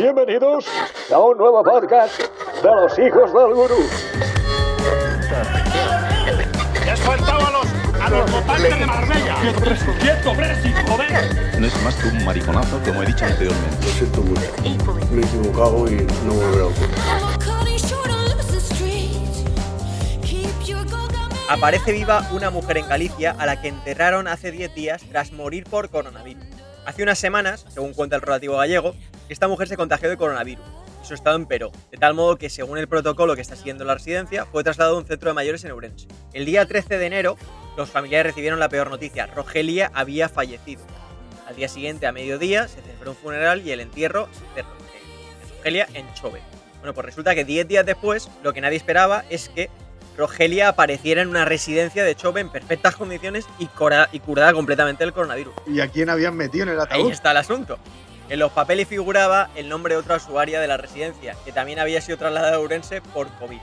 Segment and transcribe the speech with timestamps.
[0.00, 0.64] Bienvenidos
[1.12, 3.86] a un nuevo podcast de los hijos del gurú.
[6.86, 7.66] ¡Ya has faltado a los,
[8.00, 9.36] a los votantes de Marbella!
[9.42, 9.84] ¡Quieto, preso!
[10.00, 11.60] ¡Quieto, preso, joder!
[11.60, 13.84] No es más que un mariconazo, como he dicho anteriormente.
[13.84, 14.40] Lo siento mucho.
[15.12, 16.94] Me he equivocado y no volverá a ocurrir.
[21.50, 25.64] Aparece viva una mujer en Galicia a la que enterraron hace 10 días tras morir
[25.64, 26.44] por coronavirus.
[26.86, 28.94] Hace unas semanas, según cuenta el relativo gallego,
[29.32, 30.64] esta mujer se contagió de coronavirus
[31.02, 33.94] y su estado empeoró, de tal modo que, según el protocolo que está siguiendo la
[33.94, 36.08] residencia, fue trasladado a un centro de mayores en Ourense.
[36.32, 37.36] El día 13 de enero,
[37.76, 40.82] los familiares recibieron la peor noticia: Rogelia había fallecido.
[41.46, 44.64] Al día siguiente, a mediodía, se celebró un funeral y el entierro de
[45.56, 46.40] Rogelia en Chove.
[46.80, 49.68] Bueno, pues resulta que 10 días después, lo que nadie esperaba es que
[50.16, 55.54] Rogelia apareciera en una residencia de Chove en perfectas condiciones y, curada completamente del coronavirus.
[55.66, 57.12] ¿Y a quién habían metido en el Ahí ataúd?
[57.12, 57.78] está el asunto.
[58.30, 62.00] En los papeles figuraba el nombre de otra usuaria de la residencia, que también había
[62.00, 63.58] sido trasladada a Ourense por COVID.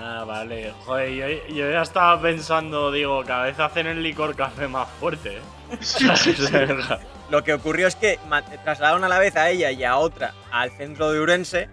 [0.00, 0.72] Ah, vale.
[0.84, 5.38] Joder, yo, yo ya estaba pensando, digo, cada vez hacen el licor café más fuerte,
[5.38, 5.40] ¿eh?
[7.30, 8.20] Lo que ocurrió es que
[8.62, 11.68] trasladaron a la vez a ella y a otra al centro de Ourense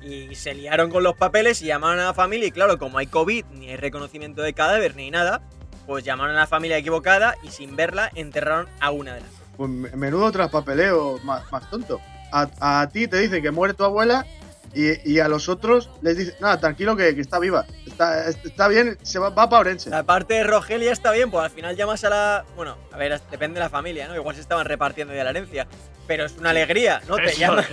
[0.00, 3.08] y se liaron con los papeles y llamaron a la familia y claro, como hay
[3.08, 5.42] COVID, ni hay reconocimiento de cadáver ni nada,
[5.86, 9.43] pues llamaron a la familia equivocada y sin verla enterraron a una de las.
[9.56, 12.00] Pues me- menudo traspapeleo más, más tonto.
[12.32, 12.48] A,
[12.82, 14.26] a ti te dicen que muere tu abuela
[14.74, 17.64] y, y a los otros les dicen, nada, tranquilo que, que está viva.
[17.86, 19.90] Está, está bien, se va, va para Orense.
[19.90, 22.44] La parte de Rogelia está bien, pues al final llamas a la.
[22.56, 24.16] Bueno, a ver, depende de la familia, ¿no?
[24.16, 25.66] Igual se estaban repartiendo ya la herencia.
[26.08, 27.16] Pero es una alegría, ¿no?
[27.16, 27.64] Te llaman,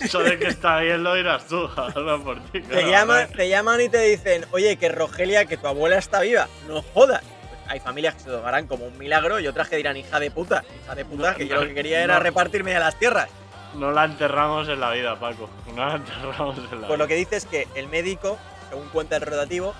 [0.00, 2.60] eso de que está bien lo dirás tú, habla por ti.
[2.60, 6.20] te, claro, llaman, te llaman y te dicen, oye, que Rogelia, que tu abuela está
[6.20, 6.46] viva.
[6.68, 7.22] No jodas.
[7.68, 10.30] Hay familias que se lo darán como un milagro y otras que dirán, hija de
[10.30, 13.28] puta, hija de puta, que yo lo que quería era repartirme a las tierras.
[13.74, 15.48] No la enterramos en la vida, Paco.
[15.74, 17.06] No la enterramos en la Pues lo vida.
[17.08, 18.38] que dice es que el médico,
[18.70, 19.74] según cuenta el rotativo,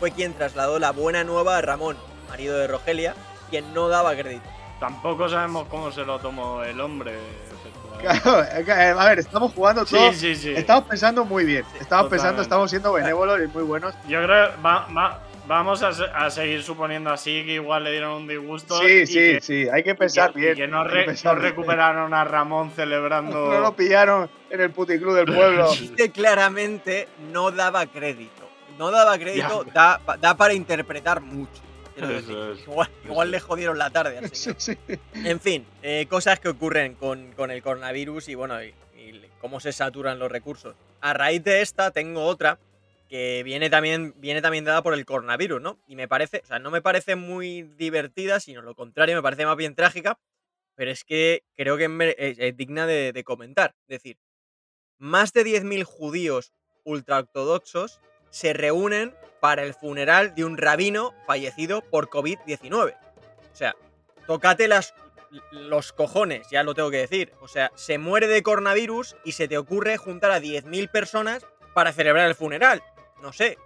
[0.00, 1.96] fue quien trasladó la buena nueva a Ramón,
[2.28, 3.14] marido de Rogelia,
[3.50, 4.48] quien no daba crédito.
[4.80, 7.18] Tampoco sabemos cómo se lo tomó el hombre.
[8.00, 10.16] Claro, eh, a ver, estamos jugando Sí, todos.
[10.16, 10.52] sí, sí.
[10.56, 11.62] Estamos pensando muy bien.
[11.80, 12.10] Estamos totalmente.
[12.16, 13.92] pensando, estamos siendo benévolos y muy buenos.
[14.06, 17.90] Yo creo que va- va- vamos a, se- a seguir suponiendo así que igual le
[17.92, 18.78] dieron un disgusto.
[18.78, 19.66] Sí, y sí, que- sí.
[19.72, 20.54] Hay que y pensar que- y bien.
[20.54, 21.50] que no, hay re- pensar no bien.
[21.52, 23.48] recuperaron a Ramón celebrando.
[23.48, 25.70] No lo pillaron en el puticlub del pueblo.
[25.72, 28.48] Dice claramente no daba crédito.
[28.78, 31.62] No daba crédito, da, da para interpretar mucho.
[31.96, 32.36] decir.
[32.52, 32.60] es.
[32.62, 34.78] Igual, igual Eso le jodieron la tarde Sí, sí.
[35.14, 39.58] En fin, eh, cosas que ocurren con, con el coronavirus y bueno, y, y cómo
[39.58, 40.76] se saturan los recursos.
[41.00, 42.58] A raíz de esta tengo otra
[43.08, 45.78] que viene también, viene también dada por el coronavirus, ¿no?
[45.86, 49.46] Y me parece, o sea, no me parece muy divertida, sino lo contrario, me parece
[49.46, 50.18] más bien trágica,
[50.74, 53.74] pero es que creo que es, digna de, de comentar.
[53.88, 54.18] Es decir,
[54.98, 56.52] más de 10.000 judíos
[56.84, 62.94] ultraortodoxos se reúnen para el funeral de un rabino fallecido por COVID-19.
[63.52, 63.74] O sea,
[64.26, 64.94] tócate las,
[65.50, 67.32] los cojones, ya lo tengo que decir.
[67.40, 71.92] O sea, se muere de coronavirus y se te ocurre juntar a 10.000 personas para
[71.92, 72.82] celebrar el funeral.
[73.22, 73.58] No sé,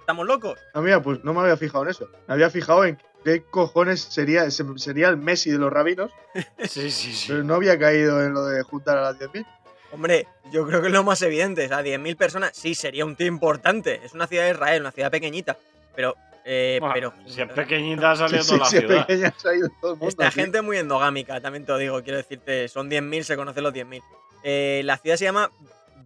[0.00, 0.58] ¿estamos locos?
[0.74, 2.08] No, mira, pues no me había fijado en eso.
[2.28, 6.10] Me había fijado en qué cojones sería, se- sería el Messi de los rabinos,
[6.68, 7.26] Sí, sí, sí.
[7.28, 9.46] pero no había caído en lo de juntar a las 10.000.
[9.92, 11.64] Hombre, yo creo que es lo más evidente.
[11.66, 14.00] O sea, 10.000 personas, sí, sería un tío importante.
[14.04, 15.56] Es una ciudad de Israel, una ciudad pequeñita.
[15.94, 17.14] Pero, eh, Bueno, pero...
[17.28, 19.06] si es pequeñita ha salido Sí, toda la sí, sí, ciudad.
[19.06, 20.08] pequeña ha ido todo el mundo.
[20.08, 20.40] Esta sí.
[20.40, 22.02] gente es muy endogámica, también te lo digo.
[22.02, 24.02] Quiero decirte, son 10.000, se conocen los 10.000.
[24.42, 25.48] Eh, la ciudad se llama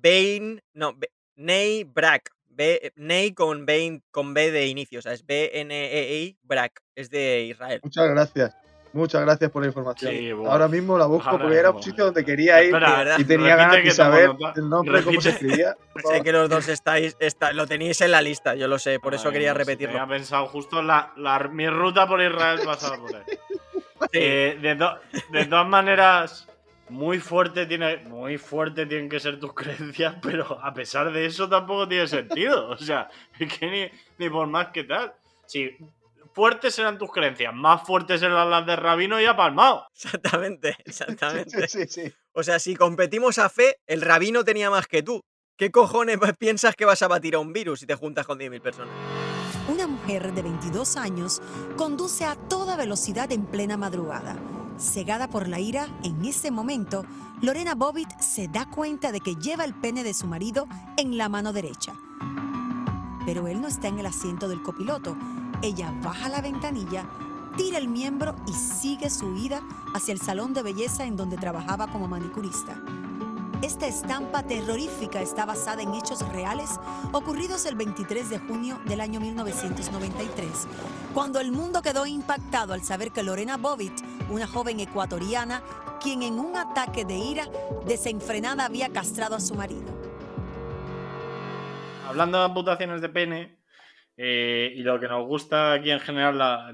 [0.03, 0.61] Bain.
[0.75, 0.95] No,
[1.37, 2.31] Ney Brak.
[2.59, 6.83] B- Ney con, Bain, con B de inicio, o sea, es B-N-E-I Brak.
[6.97, 7.81] Es de Israel.
[7.85, 8.57] Muchas gracias.
[8.93, 10.11] Muchas gracias por la información.
[10.13, 10.51] Sí, bueno.
[10.51, 13.55] Ahora mismo la busco Ahora porque era un sitio donde quería ir Espera, y tenía
[13.55, 15.47] repite ganas que de saber el nombre, cómo se Repite.
[15.47, 15.77] escribía.
[16.13, 19.15] Sé que los dos estáis, está- lo tenéis en la lista, yo lo sé, por
[19.15, 19.93] eso Ay, quería repetirlo.
[19.93, 23.23] Tenía pensado justo la, la- mi ruta por Israel pasaba por ahí.
[24.01, 24.07] Sí.
[24.21, 24.97] Eh, de, to-
[25.33, 26.49] de todas maneras,
[26.91, 31.49] muy fuerte tiene, muy fuerte tienen que ser tus creencias, pero a pesar de eso
[31.49, 32.69] tampoco tiene sentido.
[32.71, 35.13] O sea, es que ni, ni por más que tal.
[35.47, 35.77] Si
[36.35, 39.87] fuertes serán tus creencias, más fuertes serán las de Rabino y ha palmado.
[39.93, 41.69] Exactamente, Sí, exactamente.
[41.69, 42.13] sí, sí.
[42.33, 45.21] O sea, si competimos a fe, el rabino tenía más que tú.
[45.57, 48.61] ¿Qué cojones piensas que vas a batir a un virus si te juntas con 10.000
[48.61, 48.95] personas?
[49.69, 51.43] Una mujer de 22 años
[51.77, 54.37] conduce a toda velocidad en plena madrugada.
[54.79, 57.05] Cegada por la ira, en ese momento,
[57.43, 61.29] Lorena Bobbitt se da cuenta de que lleva el pene de su marido en la
[61.29, 61.95] mano derecha.
[63.27, 65.17] Pero él no está en el asiento del copiloto.
[65.63, 67.05] Ella baja la ventanilla,
[67.57, 69.61] tira el miembro y sigue su ida
[69.95, 72.81] hacia el salón de belleza en donde trabajaba como manicurista.
[73.61, 76.79] Esta estampa terrorífica está basada en hechos reales
[77.13, 80.69] ocurridos el 23 de junio del año 1993,
[81.13, 84.01] cuando el mundo quedó impactado al saber que Lorena Bobbitt,
[84.31, 85.61] una joven ecuatoriana,
[86.01, 87.47] quien en un ataque de ira
[87.85, 89.89] desenfrenada había castrado a su marido.
[92.07, 93.59] Hablando de amputaciones de pene,
[94.17, 96.73] eh, y lo que nos gusta aquí en general,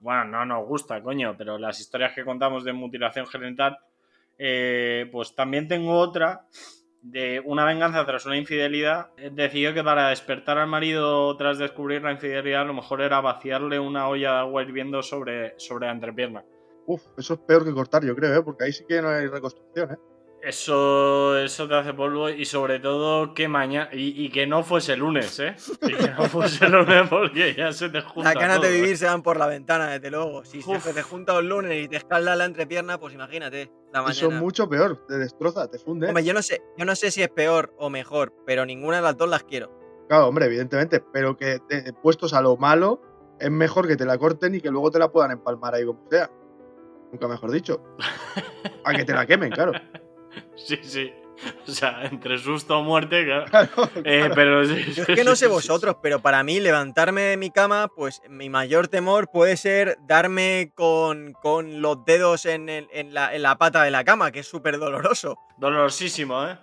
[0.00, 3.78] bueno, no nos gusta, coño, pero las historias que contamos de mutilación genital,
[4.38, 6.48] eh, pues también tengo otra
[7.02, 9.10] de una venganza tras una infidelidad.
[9.32, 14.08] Decidió que para despertar al marido tras descubrir la infidelidad, lo mejor era vaciarle una
[14.08, 16.44] olla de agua hirviendo sobre, sobre la entrepierna.
[16.86, 18.42] Uf, eso es peor que cortar, yo creo, ¿eh?
[18.42, 19.92] porque ahí sí que no hay reconstrucción.
[19.92, 19.96] ¿eh?
[20.44, 23.88] Eso, eso te hace polvo y sobre todo que mañana.
[23.92, 25.56] Y, y que no fuese lunes, ¿eh?
[25.82, 28.34] Y que no fuese lunes porque ya se te junta.
[28.34, 28.80] Las ganas de ¿eh?
[28.80, 30.44] vivir se van por la ventana, desde luego.
[30.44, 30.82] Si Uf.
[30.84, 33.70] se te junta un lunes y te escalda la entrepierna, pues imagínate.
[33.92, 34.12] La mañana.
[34.12, 36.08] Eso es mucho peor, te destroza, te funde.
[36.08, 39.02] Hombre, yo no sé, yo no sé si es peor o mejor, pero ninguna de
[39.02, 39.70] las dos las quiero.
[40.08, 43.00] Claro, hombre, evidentemente, pero que te- puestos a lo malo,
[43.40, 46.06] es mejor que te la corten y que luego te la puedan empalmar ahí como
[46.10, 46.30] sea.
[47.12, 47.80] Nunca mejor dicho.
[48.84, 49.72] A que te la quemen, claro.
[50.56, 51.12] Sí, sí.
[51.66, 53.44] O sea, entre susto o muerte, claro.
[53.50, 57.22] Claro, Eh, pero sí, Yo es que no sé sí, vosotros, pero para mí levantarme
[57.22, 62.68] de mi cama, pues mi mayor temor puede ser darme con, con los dedos en,
[62.68, 65.36] el- en la, en la pata de la cama, que es súper doloroso.
[65.58, 66.56] Dolorosísimo, ¿eh?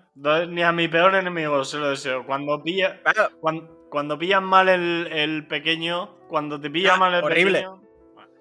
[0.47, 2.25] Ni a mi peor enemigo se lo deseo.
[2.25, 3.01] Cuando pilla.
[3.03, 6.17] Claro, Cuando, cuando pillan mal el, el pequeño.
[6.29, 7.59] Cuando te pilla Ah, mal el horrible.
[7.59, 7.81] pequeño.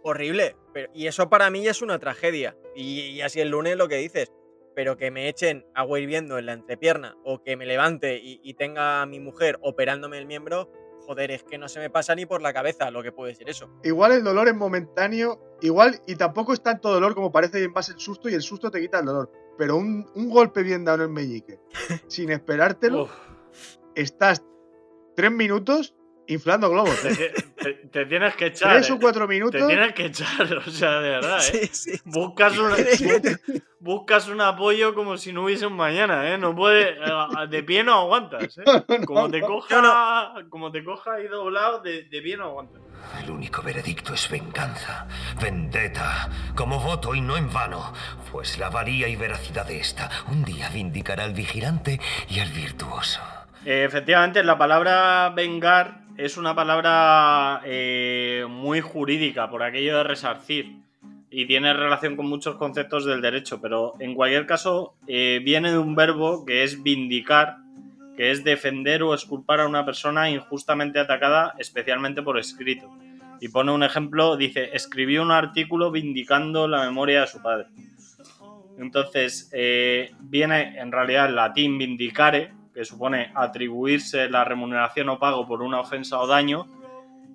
[0.05, 0.57] horrible.
[0.73, 2.57] Pero, y eso para mí ya es una tragedia.
[2.77, 4.31] Y, y así el lunes lo que dices.
[4.75, 8.55] Pero que me echen agua hirviendo en la entrepierna o que me levante y, y
[8.55, 10.71] tenga a mi mujer operándome el miembro,
[11.11, 13.49] joder, es que no se me pasa ni por la cabeza lo que puede ser
[13.49, 13.69] eso.
[13.83, 17.93] Igual el dolor es momentáneo, igual, y tampoco es tanto dolor como parece en base
[17.93, 19.33] el susto, y el susto te quita el dolor.
[19.59, 21.59] Pero un, un golpe bien dado en el meñique,
[22.07, 23.09] sin esperártelo,
[23.95, 24.45] estás
[25.17, 25.95] tres minutos
[26.29, 27.01] inflando globos.
[27.03, 27.35] te, ¿eh?
[27.57, 28.73] te- te tienes que echar.
[28.77, 28.93] Tres ¿eh?
[28.93, 29.67] o cuatro Te minutos.
[29.67, 31.69] tienes que echar, o sea, de verdad, ¿eh?
[31.73, 32.01] Sí, sí.
[32.05, 36.39] Buscas un, Tienes que- bu- buscas un apoyo como si no hubiese un mañana, ¿eh?
[36.39, 38.65] No puede, eh, de pie no aguantas, ¿eh?
[39.07, 42.81] Como te coja, como te coja ahí doblado, de, de pie no aguantas.
[43.25, 45.09] El único veredicto es venganza,
[45.41, 47.93] vendetta, como voto y no en vano,
[48.31, 53.21] pues la valía y veracidad de esta un día vindicará al vigilante y al virtuoso.
[53.65, 60.77] Eh, efectivamente, la palabra vengar es una palabra eh, muy jurídica por aquello de resarcir
[61.31, 65.79] y tiene relación con muchos conceptos del derecho, pero en cualquier caso eh, viene de
[65.79, 67.57] un verbo que es vindicar,
[68.19, 72.91] que es defender o exculpar a una persona injustamente atacada, especialmente por escrito.
[73.41, 77.69] Y pone un ejemplo, dice, escribió un artículo vindicando la memoria de su padre.
[78.79, 85.47] Entonces, eh, viene en realidad el latín vindicare, que supone atribuirse la remuneración o pago
[85.47, 86.65] por una ofensa o daño,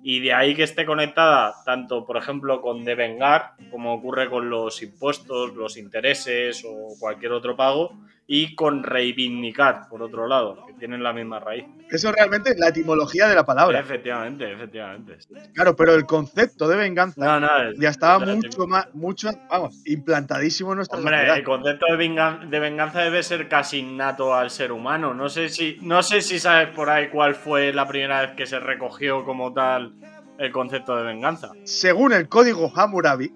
[0.02, 4.82] y de ahí que esté conectada tanto, por ejemplo, con devengar, como ocurre con los
[4.82, 7.92] impuestos, los intereses o cualquier otro pago,
[8.28, 11.64] y con reivindicar, por otro lado, que tienen la misma raíz.
[11.88, 13.78] Eso realmente es la etimología de la palabra.
[13.78, 15.18] Efectivamente, efectivamente.
[15.54, 19.80] Claro, pero el concepto de venganza No, no, es- ya estaba mucho más, mucho, vamos,
[19.86, 21.36] implantadísimo en nuestra Hombre, sociedad.
[21.38, 25.14] el concepto de venganza debe ser casi innato al ser humano.
[25.14, 28.46] No sé si, no sé si sabes por ahí cuál fue la primera vez que
[28.46, 29.94] se recogió como tal
[30.38, 31.50] el concepto de venganza.
[31.64, 33.32] Según el código Hammurabi,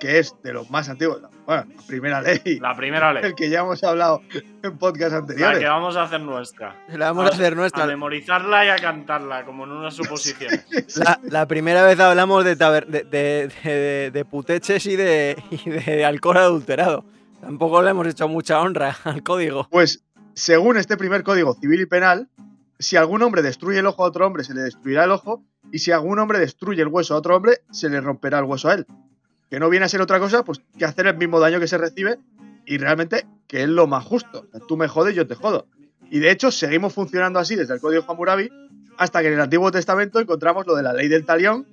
[0.00, 3.22] que es de los más antiguos, bueno, la primera ley, La primera ley.
[3.24, 4.22] el que ya hemos hablado
[4.62, 5.58] en podcast La anteriores.
[5.60, 6.74] que vamos a hacer nuestra.
[6.88, 7.86] La vamos a hacer A nuestra.
[7.86, 10.64] memorizarla y a cantarla, como en unas suposiciones.
[10.96, 15.70] La, la primera vez hablamos de, taber- de, de- de- de puteches y de, y
[15.70, 17.04] de alcohol adulterado.
[17.40, 19.68] Tampoco le hemos hecho mucha honra al código.
[19.70, 20.02] Pues,
[20.34, 22.28] según este primer código civil y penal,
[22.78, 25.78] si algún hombre destruye el ojo a otro hombre, se le destruirá el ojo, y
[25.80, 28.74] si algún hombre destruye el hueso a otro hombre, se le romperá el hueso a
[28.74, 28.86] él.
[29.50, 31.76] Que no viene a ser otra cosa pues, que hacer el mismo daño que se
[31.76, 32.18] recibe,
[32.64, 34.46] y realmente que es lo más justo.
[34.68, 35.66] Tú me jodes, yo te jodo.
[36.10, 38.48] Y de hecho, seguimos funcionando así desde el código Hammurabi,
[38.96, 41.66] hasta que en el Antiguo Testamento encontramos lo de la ley del talión,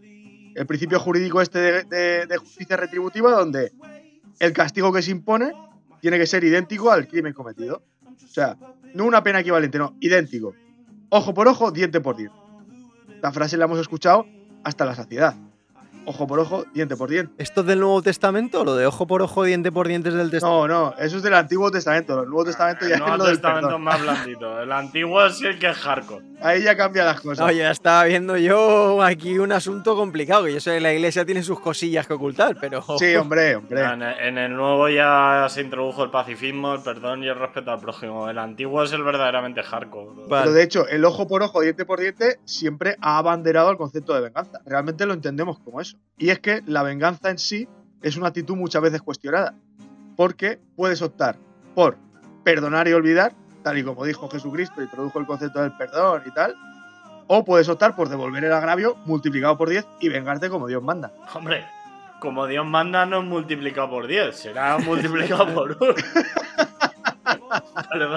[0.55, 3.71] el principio jurídico este de, de- de justicia retributiva, donde
[4.39, 5.51] el castigo que se impone
[6.01, 7.83] tiene que ser idéntico al crimen cometido.
[8.23, 8.57] O sea,
[8.93, 10.53] no una pena equivalente, no, idéntico.
[11.09, 12.35] Ojo por ojo, diente por diente.
[13.21, 14.25] La frase la hemos escuchado
[14.63, 15.35] hasta la saciedad.
[16.07, 17.33] Ojo por ojo, diente por diente.
[17.37, 18.63] ¿Esto es del Nuevo Testamento?
[18.63, 20.67] ¿Lo de ojo por ojo, diente por diente es del Testamento?
[20.67, 22.21] No, no, eso es del Antiguo Testamento.
[22.23, 23.83] El Nuevo Testamento ya El es Nuevo lo del Testamento es perdón.
[23.83, 24.61] más blandito.
[24.61, 26.25] El antiguo sí el que es hardcore.
[26.41, 27.45] Ahí ya cambia las cosas.
[27.45, 31.25] No, ya estaba viendo yo aquí un asunto complicado, que yo sé que la iglesia
[31.25, 32.81] tiene sus cosillas que ocultar, pero...
[32.99, 33.81] Sí, hombre, hombre.
[33.83, 37.71] En el, en el nuevo ya se introdujo el pacifismo, el perdón y el respeto
[37.71, 38.29] al prójimo.
[38.29, 40.27] El antiguo es el verdaderamente hardcore.
[40.27, 40.43] Vale.
[40.43, 44.13] Pero de hecho, el ojo por ojo, diente por diente, siempre ha abanderado el concepto
[44.13, 44.59] de venganza.
[44.65, 45.96] Realmente lo entendemos como eso.
[46.17, 47.67] Y es que la venganza en sí
[48.01, 49.53] es una actitud muchas veces cuestionada.
[50.15, 51.37] Porque puedes optar
[51.75, 51.97] por
[52.43, 56.55] perdonar y olvidar, tal y como dijo Jesucristo, introdujo el concepto del perdón y tal.
[57.27, 61.11] O puedes optar por devolver el agravio multiplicado por 10 y vengarte como Dios manda.
[61.33, 61.65] Hombre,
[62.19, 65.93] como Dios manda no es multiplicado por 10, será multiplicado por 1.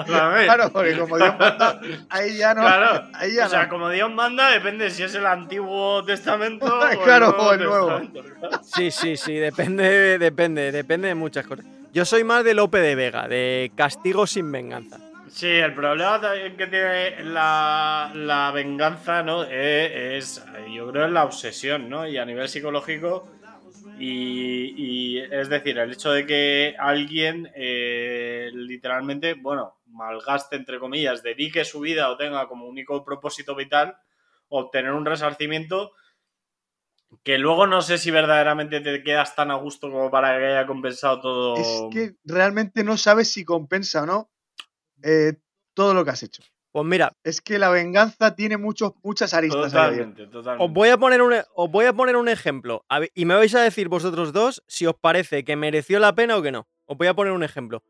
[0.05, 2.61] Claro, porque como Dios manda, ahí ya no.
[2.61, 3.07] Claro.
[3.13, 3.69] Ahí ya o sea, no.
[3.69, 7.87] como Dios manda, depende si es el Antiguo Testamento o el Nuevo o el Nuevo.
[7.87, 8.59] Testamento, claro.
[8.63, 11.65] Sí, sí, sí, depende, depende, depende de muchas cosas.
[11.93, 14.97] Yo soy más de Lope de Vega, de castigo sin venganza.
[15.31, 19.43] Sí, el problema también que tiene la, la venganza, ¿no?
[19.45, 22.05] Eh, es, yo creo, es la obsesión, ¿no?
[22.05, 23.27] Y a nivel psicológico,
[24.03, 31.65] y, es decir, el hecho de que alguien eh, literalmente, bueno, malgaste, entre comillas, dedique
[31.65, 33.97] su vida o tenga como único propósito vital
[34.49, 35.93] obtener un resarcimiento
[37.23, 40.65] que luego no sé si verdaderamente te quedas tan a gusto como para que haya
[40.65, 41.55] compensado todo.
[41.57, 44.31] Es que realmente no sabes si compensa o no
[45.03, 45.33] eh,
[45.73, 46.43] todo lo que has hecho.
[46.71, 49.73] Pues mira, Es que la venganza tiene muchos, muchas aristas.
[49.73, 50.63] Totalmente, totalmente.
[50.65, 53.53] os voy a poner un, e- os voy a poner un ejemplo y me vais
[53.55, 56.67] a decir vosotros dos si os parece que mereció la pena o que no.
[56.85, 57.83] Os voy a poner un ejemplo.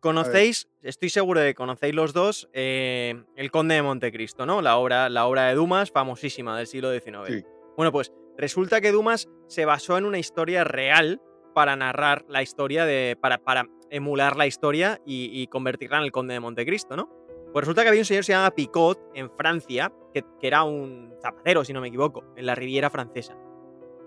[0.00, 4.62] Conocéis, estoy seguro de que conocéis los dos, eh, El Conde de Montecristo, ¿no?
[4.62, 7.26] La obra, la obra de Dumas, famosísima del siglo XIX.
[7.26, 7.44] Sí.
[7.76, 11.20] Bueno, pues resulta que Dumas se basó en una historia real
[11.52, 13.16] para narrar la historia de.
[13.20, 17.10] para, para emular la historia y, y convertirla en el Conde de Montecristo, ¿no?
[17.52, 21.14] Pues resulta que había un señor que se llama Picot en Francia, que, era un
[21.20, 23.36] zapatero, si no me equivoco, en la Riviera Francesa.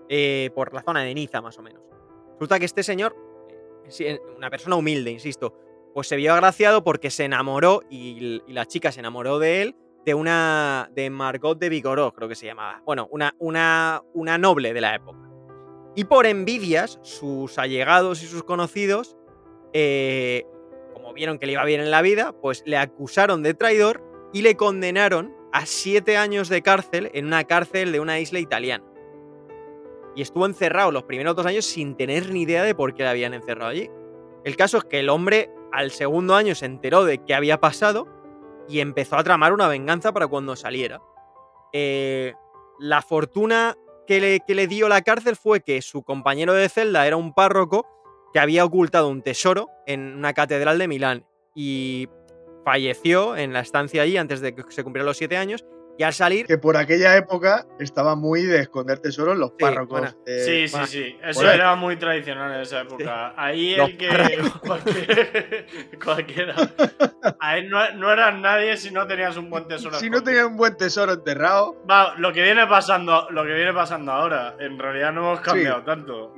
[0.08, 1.82] eh, por la zona de Niza, más o menos.
[2.34, 3.16] Resulta que este señor,
[3.48, 4.04] eh, sí,
[4.36, 5.54] una persona humilde, insisto,
[5.94, 10.14] pues se vio agraciado porque se enamoró y, la chica se enamoró de él de
[10.14, 10.90] una.
[10.92, 12.82] de Margot de Vigoró, creo que se llamaba.
[12.84, 15.30] Bueno, una, una, una noble de la época.
[15.94, 19.16] Y por envidias, sus allegados y sus conocidos,
[19.74, 20.44] eh,
[21.12, 24.02] vieron que le iba bien en la vida, pues le acusaron de traidor
[24.32, 28.84] y le condenaron a siete años de cárcel en una cárcel de una isla italiana.
[30.14, 33.10] Y estuvo encerrado los primeros dos años sin tener ni idea de por qué le
[33.10, 33.90] habían encerrado allí.
[34.44, 38.08] El caso es que el hombre al segundo año se enteró de qué había pasado
[38.68, 41.00] y empezó a tramar una venganza para cuando saliera.
[41.72, 42.34] Eh,
[42.78, 43.76] la fortuna
[44.06, 47.32] que le, que le dio la cárcel fue que su compañero de celda era un
[47.32, 47.86] párroco
[48.32, 52.08] que había ocultado un tesoro en una catedral de Milán y
[52.64, 55.64] falleció en la estancia allí antes de que se cumplieran los siete años
[55.98, 56.46] y al salir...
[56.46, 60.00] Que por aquella época estaba muy de esconder tesoros los párrocos.
[60.00, 60.16] bueno.
[60.26, 61.18] eh, Sí, sí, sí.
[61.22, 63.34] Eso era muy tradicional en esa época.
[63.36, 64.08] Ahí Los el que.
[64.66, 65.66] Cualquier,
[66.02, 66.54] cualquiera.
[67.40, 69.98] Ahí no, no eras nadie si no tenías un buen tesoro.
[69.98, 70.24] Si no escondido.
[70.24, 74.56] tenía un buen tesoro enterrado, Va, lo que viene pasando, lo que viene pasando ahora,
[74.60, 76.34] en realidad no hemos cambiado tanto.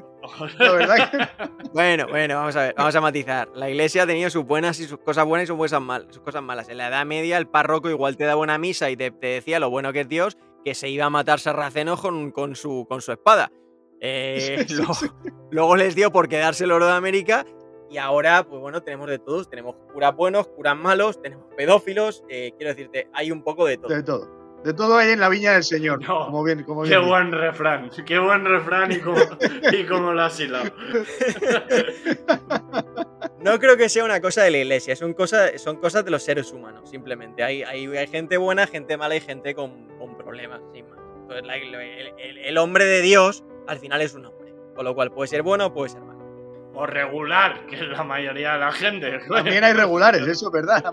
[0.59, 3.49] La verdad que Bueno, bueno, vamos a ver, vamos a matizar.
[3.55, 6.23] La iglesia ha tenido sus buenas y sus cosas buenas y sus cosas, mal- sus
[6.23, 6.69] cosas malas.
[6.69, 9.59] En la Edad Media el párroco igual te da buena misa y te, te decía
[9.59, 13.01] lo bueno que es Dios, que se iba a matar sarracenos con, con, su, con
[13.01, 13.51] su espada.
[14.01, 15.07] Eh, Sí, sí, luego, sí.
[15.51, 17.45] luego les dio por quedarse el oro de América
[17.91, 19.49] y ahora, pues bueno, tenemos de todos.
[19.51, 22.23] Tenemos curas buenos, curas malos, tenemos pedófilos.
[22.29, 23.89] eh, quiero decirte, hay un poco de todo.
[23.95, 24.44] de todo.
[24.65, 26.01] De todo hay en la viña del Señor.
[26.01, 26.27] No.
[26.27, 29.19] Como bien, como Qué bien buen refrán, qué buen refrán y cómo,
[29.73, 30.71] y cómo lo has hilado.
[33.41, 36.23] No creo que sea una cosa de la iglesia, son, cosa- son cosas de los
[36.23, 37.43] seres humanos, simplemente.
[37.43, 40.99] Hay, hay, hay gente buena, gente mala y gente con, con problemas, sin más.
[41.23, 44.95] Entonces, la- el, el- el hombre de Dios al final es un hombre, con lo
[44.95, 46.14] cual puede ser bueno o puede ser malo.
[46.77, 49.21] O regular, que es la mayoría de la gente.
[49.29, 50.85] También hay regulares, eso es verdad.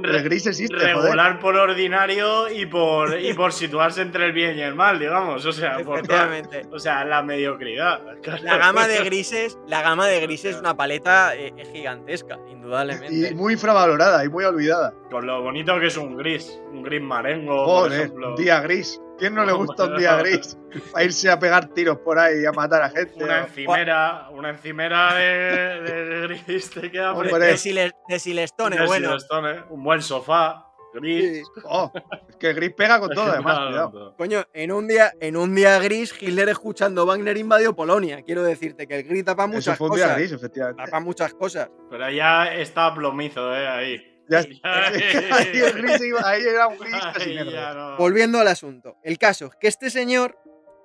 [0.00, 0.96] Re- El gris existe, joder.
[0.96, 5.44] regular por ordinario y por, y por situarse entre el bien y el mal, digamos.
[5.46, 6.28] O sea, por toda-
[6.72, 8.00] o sea la mediocridad.
[8.42, 13.30] La gama de grises, la gama de grises es una paleta eh, gigantesca, indudablemente.
[13.30, 14.92] Y muy infravalorada y muy olvidada.
[15.12, 16.58] Con lo bonito que es un gris.
[16.72, 18.30] Un gris marengo, por Joder, ejemplo.
[18.30, 19.00] un día gris.
[19.18, 20.58] ¿Quién no le gusta un día gris?
[20.90, 23.22] Para irse a pegar tiros por ahí y a matar a gente.
[23.22, 28.86] Una encimera, una encimera de, de gris te queda Hombre, de, Siles- de Silestone, De
[28.86, 29.08] bueno.
[29.08, 30.66] Silestone, Un buen sofá.
[30.94, 31.42] Gris.
[31.64, 31.90] Oh,
[32.28, 34.14] es que Gris pega con todo, además, cuidado.
[34.18, 38.20] Coño, en un día, en un día gris, Hitler escuchando Wagner invadió Polonia.
[38.22, 40.18] Quiero decirte que el gris tapa Eso muchas fue un día cosas.
[40.18, 40.84] Gris, efectivamente.
[40.84, 41.70] Tapa muchas cosas.
[41.88, 44.11] Pero ya está plomizo, eh, ahí.
[44.32, 45.00] Ya- Ay.
[45.30, 47.50] ahí, el gris iba- ahí era un gris casi Ay, negro.
[47.52, 47.96] ya no.
[47.96, 48.96] Volviendo al asunto.
[49.02, 50.38] El caso es que este señor,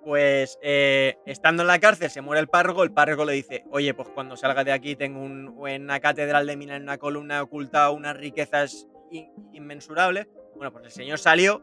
[0.04, 2.84] pues, eh, estando en la cárcel, se muere el párroco.
[2.84, 6.46] El párroco le dice: Oye, pues cuando salga de aquí, tengo un, en una catedral
[6.48, 10.28] de mina, en una columna oculta, unas riquezas in- inmensurables.
[10.56, 11.62] Bueno, pues el señor salió,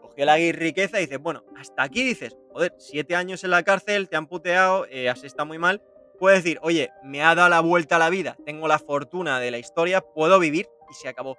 [0.00, 4.08] cogió la riqueza y dice: Bueno, hasta aquí dices, joder, siete años en la cárcel,
[4.08, 5.82] te han puteado, eh, así está muy mal.
[6.18, 9.50] Puedes decir, oye, me ha dado la vuelta a la vida, tengo la fortuna de
[9.50, 11.36] la historia, puedo vivir y se acabó.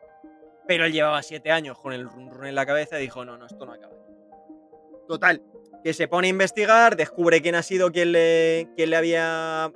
[0.68, 3.38] Pero él llevaba siete años con el run run en la cabeza y dijo, no,
[3.38, 3.94] no, esto no acaba.
[5.08, 5.42] Total,
[5.84, 9.72] que se pone a investigar, descubre quién ha sido quien le, quien le había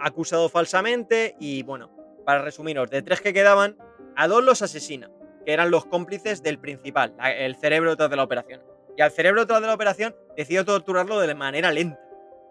[0.00, 1.90] acusado falsamente y bueno,
[2.24, 3.76] para resumiros, de tres que quedaban,
[4.14, 5.10] a dos los asesina,
[5.44, 8.62] que eran los cómplices del principal, el cerebro detrás de la operación.
[8.96, 12.00] Y al cerebro detrás de la operación decidió torturarlo de manera lenta.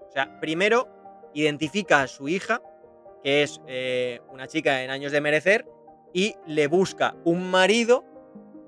[0.08, 0.88] O sea, primero
[1.34, 2.62] identifica a su hija,
[3.24, 5.66] que es eh, una chica en años de merecer,
[6.16, 8.06] y le busca un marido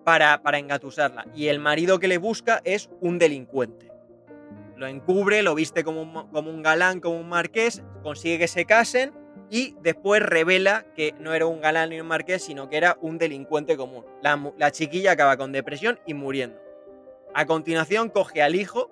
[0.03, 1.25] para, para engatusarla.
[1.33, 3.89] Y el marido que le busca es un delincuente.
[4.75, 8.47] Lo encubre, lo viste como un, mo- como un galán, como un marqués, consigue que
[8.49, 9.13] se casen
[9.49, 13.17] y después revela que no era un galán ni un marqués, sino que era un
[13.17, 14.03] delincuente común.
[14.21, 16.59] La, la chiquilla acaba con depresión y muriendo.
[17.33, 18.91] A continuación coge al hijo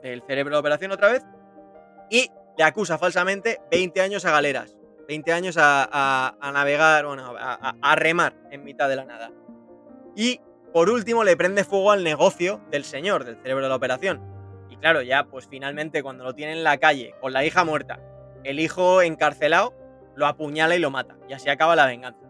[0.00, 1.22] del cerebro de operación otra vez
[2.08, 4.76] y le acusa falsamente 20 años a galeras.
[5.10, 9.04] 20 años a, a- a navegar, bueno, a, a- a remar en mitad de la
[9.04, 9.32] nada.
[10.14, 10.40] Y
[10.72, 14.20] por último le prende fuego al negocio del señor, del cerebro de la operación.
[14.68, 17.98] Y claro, ya pues finalmente cuando lo tiene en la calle, con la hija muerta,
[18.44, 19.74] el hijo encarcelado,
[20.14, 21.16] lo apuñala y lo mata.
[21.28, 22.28] Y así acaba la venganza.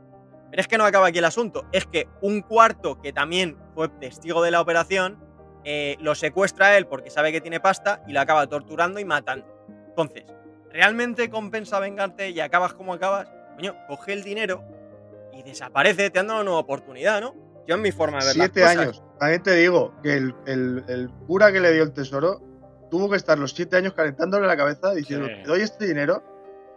[0.50, 1.66] Pero es que no acaba aquí el asunto.
[1.72, 5.22] Es que un cuarto que también fue testigo de la operación,
[5.64, 9.04] eh, lo secuestra a él porque sabe que tiene pasta y lo acaba torturando y
[9.04, 9.46] matando.
[9.90, 10.24] Entonces,
[10.72, 13.28] ¿realmente compensa vengarte y acabas como acabas?
[13.56, 14.62] Coño, coge el dinero
[15.32, 17.34] y desaparece, te han dado una nueva oportunidad, ¿no?
[17.66, 18.76] Yo en mi forma de ver las Siete cosas.
[18.78, 19.02] años.
[19.18, 22.40] También te digo que el, el- el cura que le dio el tesoro
[22.90, 25.34] tuvo que estar los siete años calentándole la cabeza diciendo: Sí.
[25.42, 26.24] Te doy este dinero,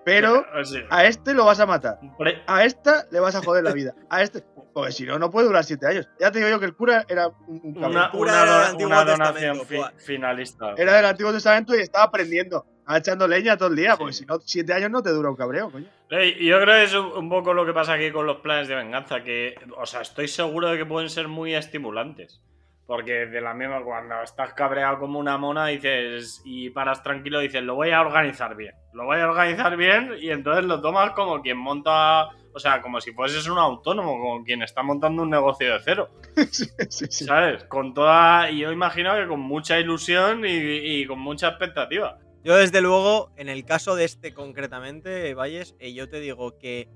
[0.06, 0.46] pero
[0.90, 2.00] a este lo vas a matar.
[2.48, 3.96] A esta le vas a joder la vida.
[4.10, 4.44] A este.
[4.74, 6.10] Porque si no, no puede durar siete años.
[6.20, 8.62] Ya te digo yo que el cura era un, un una, Cura una era del
[8.64, 9.92] do- Antiguo una donación Testamento, fi- buah.
[9.98, 10.74] finalista.
[10.78, 12.66] Era del Antiguo Testamento y estaba aprendiendo.
[12.84, 13.96] Estaba echando leña todo el día.
[13.98, 14.20] Porque Sí.
[14.20, 15.88] si no, siete años no te dura un cabreo, coño.
[16.10, 18.76] Yo creo que es un un poco lo que pasa aquí con los planes de
[18.76, 22.42] venganza, que, o sea, estoy seguro de que pueden ser muy estimulantes.
[22.86, 27.64] Porque de la misma, cuando estás cabreado como una mona, dices, y paras tranquilo, dices,
[27.64, 28.76] lo voy a organizar bien.
[28.94, 33.00] Lo voy a organizar bien, y entonces lo tomas como quien monta, o sea, como
[33.00, 36.10] si fueses un autónomo, como quien está montando un negocio de cero.
[36.52, 37.24] sí, sí, sí.
[37.26, 37.64] ¿Sabes?
[37.64, 38.52] Con toda.
[38.52, 42.18] Y yo imagino que con mucha ilusión y, y con mucha expectativa.
[42.44, 46.90] Yo, desde luego, en el caso de este concretamente, Valles, eh, yo te digo que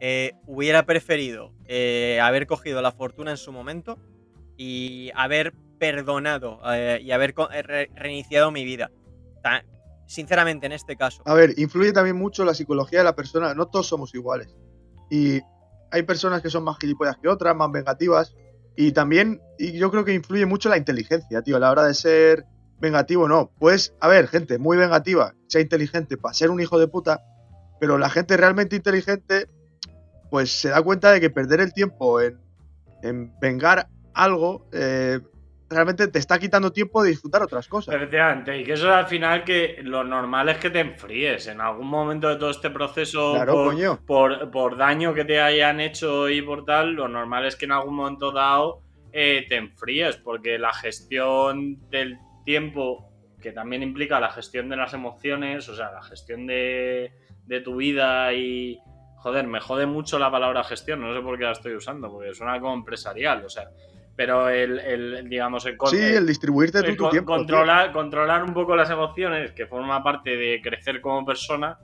[0.00, 3.98] eh, hubiera preferido eh, haber cogido la fortuna en su momento
[4.58, 6.60] y haber perdonado
[7.00, 7.34] y haber
[7.96, 8.92] reiniciado mi vida.
[10.06, 11.22] Sinceramente, en este caso.
[11.24, 13.54] A ver, influye también mucho la psicología de la persona.
[13.54, 14.54] No todos somos iguales.
[15.10, 15.40] Y
[15.90, 18.36] hay personas que son más gilipollas que otras, más vengativas.
[18.76, 21.94] Y también, y yo creo que influye mucho la inteligencia, tío, a la hora de
[21.94, 22.44] ser
[22.82, 23.50] vengativo, no.
[23.58, 27.22] Pues, a ver, gente muy vengativa, sea inteligente para ser un hijo de puta,
[27.80, 29.46] pero la gente realmente inteligente,
[30.30, 32.38] pues se da cuenta de que perder el tiempo en,
[33.02, 35.20] en vengar algo, eh,
[35.70, 37.94] realmente te está quitando tiempo de disfrutar otras cosas.
[37.94, 41.86] Efectivamente, y que eso al final que lo normal es que te enfríes en algún
[41.86, 44.00] momento de todo este proceso Claro, por, coño.
[44.06, 47.72] por, por daño que te hayan hecho y por tal, lo normal es que en
[47.72, 48.80] algún momento dado
[49.12, 54.94] eh, te enfríes, porque la gestión del tiempo, que también implica la gestión de las
[54.94, 57.12] emociones, o sea, la gestión de,
[57.46, 58.78] de tu vida y...
[59.16, 62.34] Joder, me jode mucho la palabra gestión, no sé por qué la estoy usando, porque
[62.34, 63.68] suena como empresarial, o sea,
[64.16, 67.10] pero el, el digamos, el, Sí, el distribuirte el tu tiempo.
[67.10, 67.24] tío.
[67.38, 71.78] controlar, controlar un poco las emociones, que forma parte de crecer como persona,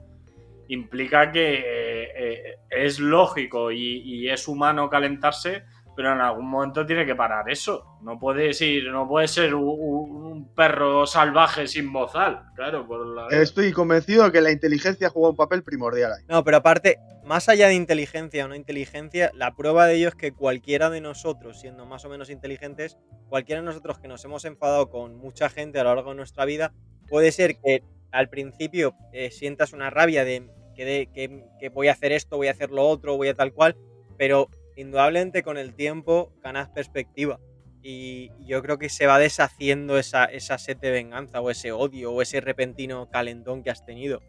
[0.67, 5.63] implica que eh, eh, es lógico y, y es humano calentarse,
[5.99, 7.83] pero en algún momento tiene que parar eso.
[8.01, 12.87] No puedes ir, no puedes ser un, un- un perro salvaje sin bozal, claro.
[12.87, 13.27] Por la...
[13.41, 16.23] Estoy convencido de que la inteligencia juega un papel primordial ahí.
[16.29, 20.15] No, pero aparte, más allá de inteligencia o no inteligencia, la prueba de ello es
[20.15, 24.45] que cualquiera de nosotros, siendo más o menos inteligentes, cualquiera de nosotros que nos hemos
[24.45, 26.71] enfadado con mucha gente a lo largo de nuestra vida,
[27.09, 27.83] puede ser que
[28.13, 32.37] al principio eh, sientas una rabia de que, de- que- que voy a hacer esto,
[32.37, 33.75] voy a hacer lo otro, voy a tal cual,
[34.17, 34.47] pero
[34.79, 37.39] indudablemente con el tiempo ganas perspectiva.
[37.81, 42.11] Y yo creo que se va deshaciendo esa, esa sed de venganza o ese odio
[42.11, 44.21] o ese repentino calentón que has tenido.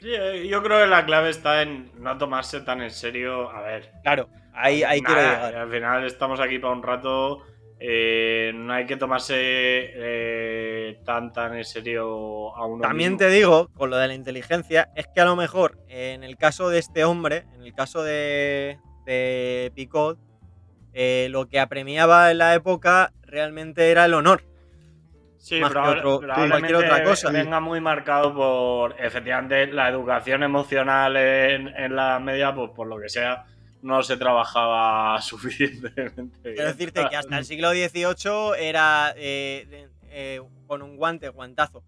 [0.00, 3.50] Sí, eh, yo creo que la clave está en no tomarse tan en serio.
[3.50, 3.90] A ver.
[4.02, 5.54] Claro, ahí, ahí quiero llegar.
[5.54, 7.42] Al final estamos aquí para un rato.
[7.80, 13.26] eh, no hay que tomarse eh, tan tan en serio a uno También mismo.
[13.26, 16.70] te digo, con lo de la inteligencia, es que a lo mejor en el caso
[16.70, 20.18] de este hombre, en el caso de, de Picot,
[20.92, 24.42] eh, lo que apremiaba en la época realmente era el honor.
[25.38, 27.30] Sí, más que probable- otro- probablemente cualquier otra cosa.
[27.30, 32.98] venga muy marcado por, efectivamente, la educación emocional en, en la media, pues por lo
[32.98, 33.44] que sea,
[33.82, 36.30] no se trabajaba suficientemente.
[36.42, 41.82] Quiero decirte que hasta el siglo XVIII era eh, eh, con un guante, guantazo.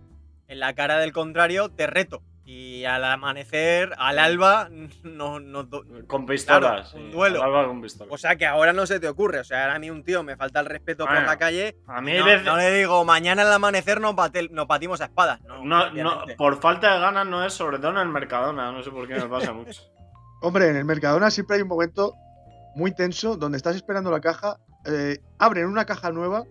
[0.48, 2.22] En la cara del contrario, te reto.
[2.48, 4.68] Y al amanecer, al alba,
[5.02, 5.68] no, no
[6.06, 6.90] Con pistolas.
[6.92, 7.42] Claro, un sí, duelo.
[7.42, 8.14] al alba con pistolas.
[8.14, 9.40] O sea que ahora no se te ocurre.
[9.40, 11.76] O sea, ahora a mí un tío me falta el respeto por la calle.
[11.88, 15.06] a mí no, veces- no le digo, mañana al amanecer nos, bate- nos batimos a
[15.06, 15.40] espadas.
[15.42, 18.80] No, No, no, por falta de ganas no es, sobre todo en el Mercadona, no
[18.82, 19.82] sé por qué me pasa mucho.
[20.40, 22.14] Hombre, en el Mercadona siempre hay un momento
[22.76, 26.44] muy tenso donde estás esperando la caja, eh, abren una caja nueva,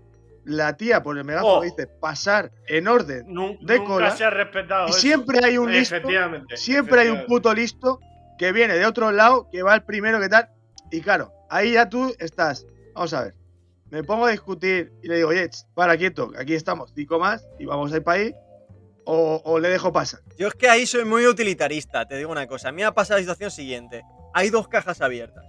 [0.46, 1.62] la tía por el megáfono Oh.
[1.62, 4.88] dice pasar en orden de nunca cola se ha respetado.
[4.88, 5.00] y eso.
[5.00, 6.58] siempre hay un listo, Efectivamente.
[6.58, 8.00] siempre hay un puto listo
[8.38, 10.50] que viene de otro lado, que va el primero que tal,
[10.92, 13.36] y claro, ahí ya tú estás, vamos a ver,
[13.90, 17.66] me pongo a discutir y le digo, oye, para quieto, aquí estamos, cinco más y
[17.66, 18.34] vamos a ir para ahí,
[19.06, 20.20] o, o le dejo pasar.
[20.38, 22.70] Yo es que ahí soy muy utilitarista, te digo una cosa.
[22.70, 24.02] A mí me ha pasado la situación siguiente.
[24.34, 25.45] Hay dos cajas abiertas.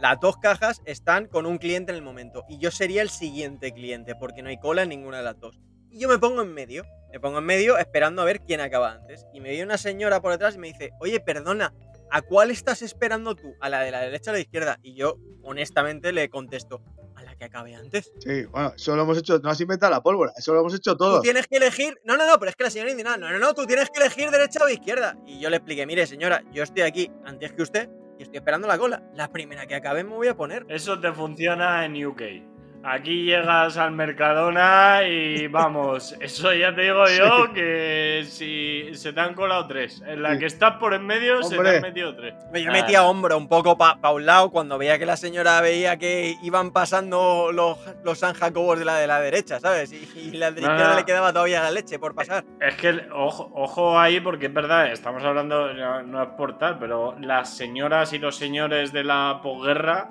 [0.00, 2.44] Las dos cajas están con un cliente en el momento.
[2.48, 5.58] Y yo sería el siguiente cliente, porque no hay cola en ninguna de las dos.
[5.90, 6.84] Y yo me pongo en medio.
[7.12, 9.24] Me pongo en medio esperando a ver quién acaba antes.
[9.32, 11.72] Y me viene una señora por detrás y me dice, oye, perdona,
[12.10, 13.54] ¿a cuál estás esperando tú?
[13.60, 14.78] ¿A la de la derecha o a la izquierda?
[14.82, 16.82] Y yo, honestamente, le contesto,
[17.14, 18.10] a la que acabe antes.
[18.18, 20.92] Sí, bueno, eso lo hemos hecho, no has inventado la pólvora, eso lo hemos hecho
[20.96, 21.22] Tú todos.
[21.22, 21.96] tienes que elegir.
[22.04, 23.16] No, no, no, pero es que la señora indignada.
[23.16, 25.16] No, no, no, tú tienes que elegir derecha o izquierda.
[25.24, 28.68] Y yo le expliqué, mire, señora, yo estoy aquí antes que usted y estoy esperando
[28.68, 29.02] la cola.
[29.14, 30.66] La primera que acabe me voy a poner.
[30.68, 32.53] Eso te funciona en UK.
[32.86, 39.20] Aquí llegas al Mercadona y vamos, eso ya te digo yo que si se te
[39.20, 40.02] han colado tres.
[40.06, 40.40] En la Sí.
[40.40, 42.34] que estás por en medio se te han metido tres.
[42.52, 45.96] Yo Ah, metía hombro un poco para un lado cuando veía que la señora veía
[45.98, 49.92] que iban pasando los, los San Jacobos de la de la derecha, ¿sabes?
[49.92, 50.96] Y, y la de la izquierda no.
[50.98, 52.44] le quedaba todavía la leche por pasar.
[52.60, 56.78] Es que, ojo, ojo ahí, porque es verdad, estamos hablando, no, no es por tal,
[56.78, 60.10] pero las señoras y los señores de la posguerra,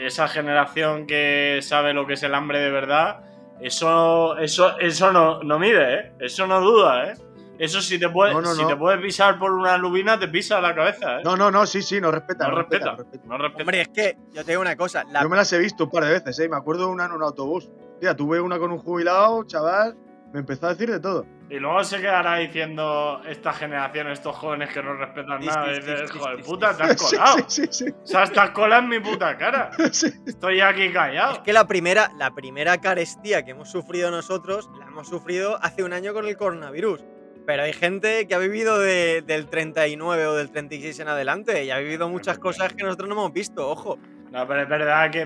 [0.00, 3.20] esa generación que sabe lo que es el hambre de verdad,
[3.60, 6.12] eso, eso, eso no, no mide, ¿eh?
[6.20, 7.14] Eso no duda, ¿eh?
[7.56, 8.68] Eso si te puede, No, no, si no.
[8.68, 11.22] te puedes pisar por una lubina, te pisa la cabeza, ¿eh?
[11.24, 12.96] No, no, no, sí, sí, no respeta, no, no, respeta.
[12.96, 13.28] respeta, no respeta.
[13.28, 13.62] no respeta.
[13.62, 15.04] Hombre, es que yo te digo una cosa.
[15.12, 16.48] La, Yo me las he visto un par de veces, ¿eh?
[16.48, 17.70] Me acuerdo de una en un autobús.
[18.00, 19.96] Tía, tuve una con un jubilado, chaval,
[20.34, 21.24] me empezó a decir de todo.
[21.48, 25.64] Y luego se quedará diciendo esta generación, estos jóvenes que no respetan Sí, nada.
[25.66, 27.36] sí, y sí, dices, sí, hijo de puta, te has colado.
[27.46, 27.90] sí, sí, sí.
[28.02, 29.70] O sea, estás colado en mi puta cara.
[29.92, 30.08] sí.
[30.26, 31.42] Estoy aquí Es callado.
[31.44, 35.92] que la primera, la primera carestía que hemos sufrido nosotros la hemos sufrido hace un
[35.92, 37.04] año con el coronavirus.
[37.46, 41.70] Pero hay gente que ha vivido de- del 39 o del 36 en adelante y
[41.70, 43.98] ha vivido muchas cosas que nosotros no hemos visto, ojo.
[44.34, 45.24] No, pero es verdad que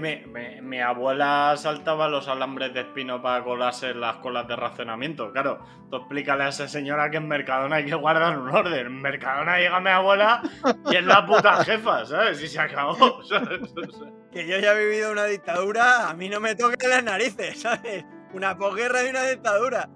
[0.60, 5.32] mi, abuela saltaba los alambres de espino para colarse en las colas de racionamiento.
[5.32, 8.86] Claro, tú explícale a esa señora que en Mercadona hay que guardar un orden.
[8.86, 10.42] En Mercadona llega mi abuela
[10.90, 12.42] y es la puta jefa, ¿sabes?
[12.42, 13.20] Y se acabó.
[14.30, 18.04] Que yo ya vivido una dictadura, a mí no me toquen las narices, ¿sabes?
[18.34, 19.88] Una posguerra y una dictadura.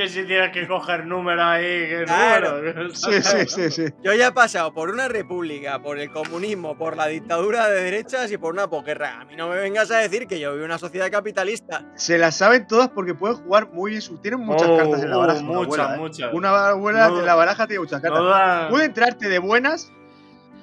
[0.00, 2.56] Que si tienes que coger número ahí, que Claro.
[2.56, 2.94] número.
[2.94, 3.84] Sí, sí, sí, sí.
[4.02, 8.32] Yo ya he pasado por una república, por el comunismo, por la dictadura de derechas
[8.32, 9.20] y por una posguerra.
[9.20, 11.84] A mí no me vengas a decir que yo vivo en una sociedad capitalista.
[11.96, 14.02] Se las saben todas porque pueden jugar muy bien.
[14.22, 15.40] Tienen muchas Oh, cartas en la oh, baraja.
[15.40, 15.98] una muchas, abuela, ¿eh?
[15.98, 16.32] muchas.
[16.32, 18.70] Una abuela No- en la baraja tiene muchas cartas.
[18.70, 19.92] Puede entrarte de buenas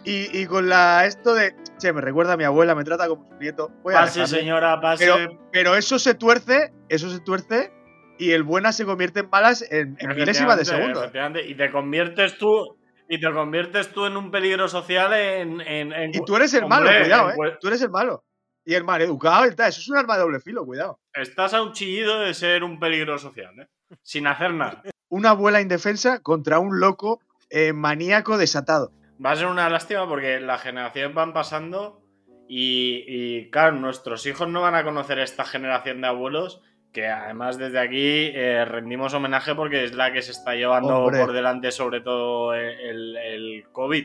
[0.04, 1.54] y, y con la esto de.
[1.78, 3.70] Che, me recuerda a mi abuela, me trata como su nieto.
[3.84, 4.40] Voy a Pase, alejarme".
[4.40, 5.06] señora, pase.
[5.06, 7.72] Pero, pero eso se tuerce, eso se tuerce
[8.18, 11.10] y el buena se convierte en malas en, en milésimas de segundo.
[11.46, 12.78] Y te conviertes tú.
[13.10, 15.62] Y te conviertes tú en un peligro social en.
[15.62, 17.58] en- en- Y tú eres el malo, cuidado, eh.
[17.62, 18.24] Tú eres el malo.
[18.66, 19.46] Y el mal educado.
[19.46, 21.00] Eso es un arma de doble filo, cuidado.
[21.14, 23.68] Estás a un chillido de ser un peligro social, ¿eh?
[24.04, 24.84] Sin hacer nada.
[25.08, 28.92] Una abuela indefensa contra un loco eh, maníaco desatado.
[29.26, 32.02] Va a ser una lástima porque las generaciones van pasando
[32.50, 36.62] y, y, claro, nuestros hijos no van a conocer esta generación de abuelos
[36.98, 41.20] que además desde aquí eh, rendimos homenaje porque es la que se está llevando Hombre.
[41.20, 44.04] por delante sobre todo el, el COVID.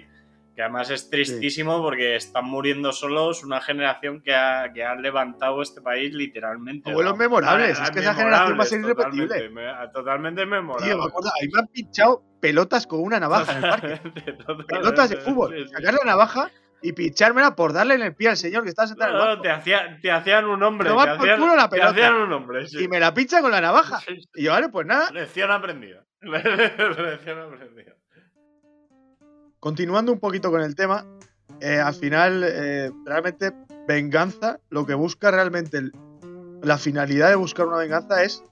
[0.54, 5.62] Que además es tristísimo porque están muriendo solos una generación que ha, que ha levantado
[5.62, 6.90] este país literalmente.
[6.90, 7.16] Abuelos ¿no?
[7.18, 9.26] memorables, Ah, es que esa generación va a ser irrepetible.
[9.28, 10.86] Totalmente, me- totalmente memorable.
[10.86, 13.96] Tío, me acuerdo, a mí me han pinchado pelotas con una navaja en el parque.
[14.36, 15.54] Totalmente, Pelotas de sí, fútbol.
[15.56, 15.72] sí, sí.
[15.72, 16.50] Sacar la navaja
[16.82, 19.28] y pinchármela por darle en el pie al señor que está sentado en el No,
[19.28, 19.42] banco.
[19.42, 20.88] te, hacía- te hacían un hombre.
[20.88, 22.66] Te por hacían, culo la te hacían un hombre.
[22.68, 22.84] sí.
[22.84, 24.00] Y me la pincha con la navaja.
[24.00, 24.28] Sí, sí.
[24.34, 25.10] Y yo, vale, pues nada.
[25.12, 26.04] Lección aprendida.
[26.20, 27.92] Lección aprendida.
[29.60, 31.06] Continuando un poquito con el tema,
[31.60, 33.52] eh, al final, eh, realmente,
[33.86, 35.92] venganza, lo que busca realmente, el-
[36.62, 38.44] la finalidad de buscar una venganza es,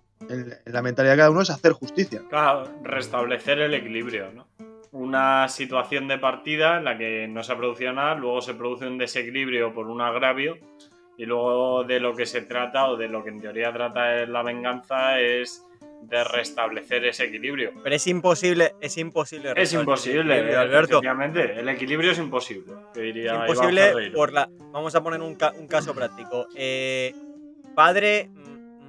[0.67, 2.23] la mentalidad de cada uno, es hacer justicia.
[2.29, 4.47] Claro, restablecer el equilibrio, ¿no?
[4.93, 8.87] Una situación de partida en la que no se ha producido nada, luego se produce
[8.89, 10.59] un desequilibrio por un agravio,
[11.17, 14.29] y luego de lo que se trata, o de lo que en teoría trata es
[14.29, 15.65] la venganza, es
[16.03, 17.73] de restablecer ese equilibrio.
[17.83, 19.53] Pero es imposible, es imposible.
[19.55, 20.93] Es el imposible, equilibrio, Alberto.
[20.99, 21.61] efectivamente.
[21.61, 24.49] El equilibrio es imposible, diría Iván imposible por la.
[24.73, 26.47] Vamos a poner un, ca- un caso práctico.
[26.57, 27.15] Eh,
[27.77, 28.31] padre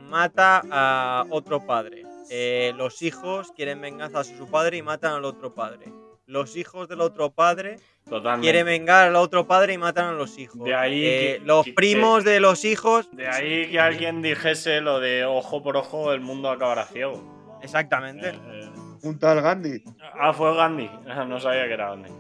[0.10, 2.04] mata a otro padre.
[2.34, 5.92] Eh, los hijos quieren venganza a su padre y matan al otro padre.
[6.28, 8.46] Los hijos del otro padre Totalmente.
[8.46, 10.64] quieren vengar al otro padre y matan a los hijos.
[10.64, 13.10] De ahí Eh, que- los que- primos de los hijos.
[13.12, 17.60] De ahí que alguien dijese lo de ojo por ojo, el mundo acabará ciego.
[17.62, 18.30] Exactamente.
[18.30, 18.70] Eh, eh,
[19.04, 19.84] Un tal Gandhi.
[20.14, 20.90] Ah, fue Gandhi.
[21.28, 22.12] No sabía que era Gandhi.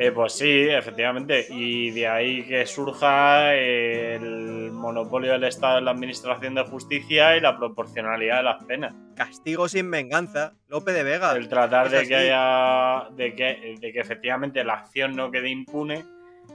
[0.00, 1.46] Eh, pues sí, efectivamente.
[1.50, 7.40] Y de ahí que surja el monopolio del Estado en la administración de justicia y
[7.40, 8.94] la proporcionalidad de las penas.
[9.16, 10.54] Castigo sin venganza.
[10.68, 11.32] Lope de Vega.
[11.32, 13.08] El tratar Es de que haya.
[13.16, 16.04] De que, de que efectivamente la acción no quede impune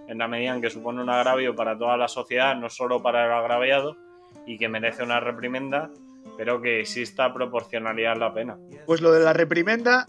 [0.07, 3.25] en la medida en que supone un agravio para toda la sociedad, no solo para
[3.25, 3.97] el agraviado,
[4.45, 5.89] y que merece una reprimenda,
[6.37, 8.57] pero que exista proporcionalidad en la pena.
[8.85, 10.07] Pues lo de la reprimenda,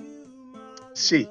[0.92, 1.28] sí.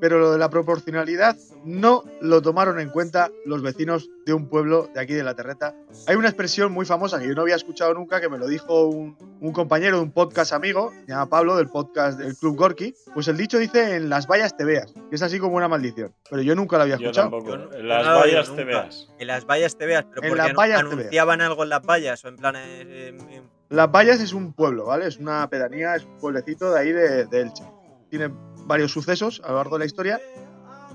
[0.00, 4.90] Pero lo de la proporcionalidad no lo tomaron en cuenta los vecinos de un pueblo
[4.92, 5.74] de aquí de la Terreta.
[6.06, 8.86] Hay una expresión muy famosa que yo no había escuchado nunca, que me lo dijo
[8.86, 12.94] un, un compañero de un podcast amigo, se llama Pablo, del podcast del Club Gorky.
[13.14, 16.12] Pues el dicho dice en las vallas te veas, que es así como una maldición.
[16.28, 17.30] Pero yo nunca lo había Yo escuchado.
[17.30, 17.50] tampoco.
[17.50, 19.08] Yo no- En las no vallas te veas.
[19.18, 20.92] En las vallas te veas, pero En porque las vallas te veas.
[21.00, 22.54] anunciaban algo en las vallas o en plan.
[22.56, 25.06] eh, eh, Las Vallas es un pueblo, ¿vale?
[25.08, 27.64] Es una pedanía, es un pueblecito de ahí de, de Elche.
[28.10, 28.30] Tiene
[28.66, 30.20] varios sucesos a lo largo de la historia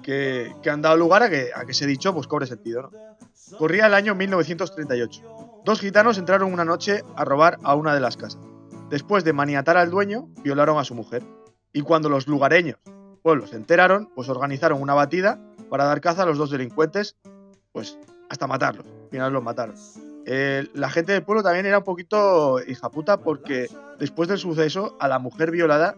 [0.03, 2.91] que, que han dado lugar a que, a que ese dicho pues cobre sentido, ¿no?
[3.57, 5.61] Corría el año 1938.
[5.65, 8.41] Dos gitanos entraron una noche a robar a una de las casas.
[8.89, 11.23] Después de maniatar al dueño, violaron a su mujer.
[11.73, 12.77] Y cuando los lugareños,
[13.21, 17.17] pueblos, se enteraron, pues organizaron una batida para dar caza a los dos delincuentes,
[17.71, 17.97] pues
[18.29, 18.85] hasta matarlos.
[18.85, 19.75] Al final los mataron.
[20.25, 23.67] Eh, la gente del pueblo también era un poquito hija puta porque
[23.99, 25.95] después del suceso a la mujer violada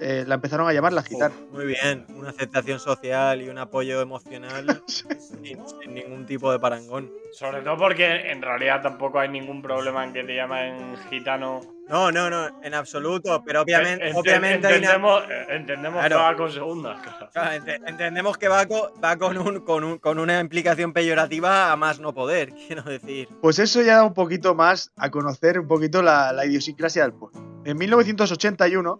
[0.00, 1.34] eh, la empezaron a llamar la gitana.
[1.52, 7.10] Muy bien, una aceptación social y un apoyo emocional sin, sin ningún tipo de parangón.
[7.32, 11.60] Sobre todo porque en realidad tampoco hay ningún problema en que te llamen gitano.
[11.88, 16.16] No, no, no, en absoluto, pero obviamente, Ent- obviamente hay una- entendemos, eh, entendemos Claro.
[16.16, 16.98] que va con segundas.
[17.32, 17.64] claro.
[17.86, 22.00] Entendemos que va, co- va con, un, con, un- con una implicación peyorativa a más
[22.00, 23.28] no poder, quiero decir.
[23.42, 27.12] Pues eso ya da un poquito más a conocer un poquito la, la idiosincrasia del
[27.12, 27.38] pueblo.
[27.66, 28.96] En 1981,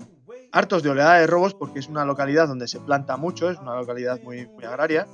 [0.54, 3.74] hartos de oleada de robos, porque es una localidad donde se planta mucho, es una
[3.74, 5.08] localidad muy, agraria,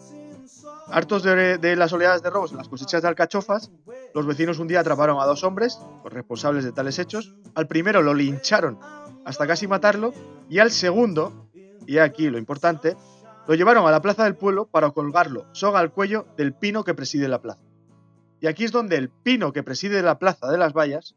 [0.89, 3.71] hartos de, las oleadas de robos en las cosechas de alcachofas,
[4.13, 7.35] los vecinos un día atraparon a dos hombres, los responsables de tales hechos.
[7.55, 8.79] Al primero lo lincharon
[9.25, 10.13] hasta casi matarlo,
[10.51, 11.49] y al segundo,
[11.87, 12.97] y aquí lo importante,
[13.49, 16.93] lo llevaron a la plaza del pueblo para colgarlo soga al cuello del pino que
[16.93, 17.63] preside la plaza.
[18.41, 21.15] Y aquí es donde el pino que preside la plaza de las vallas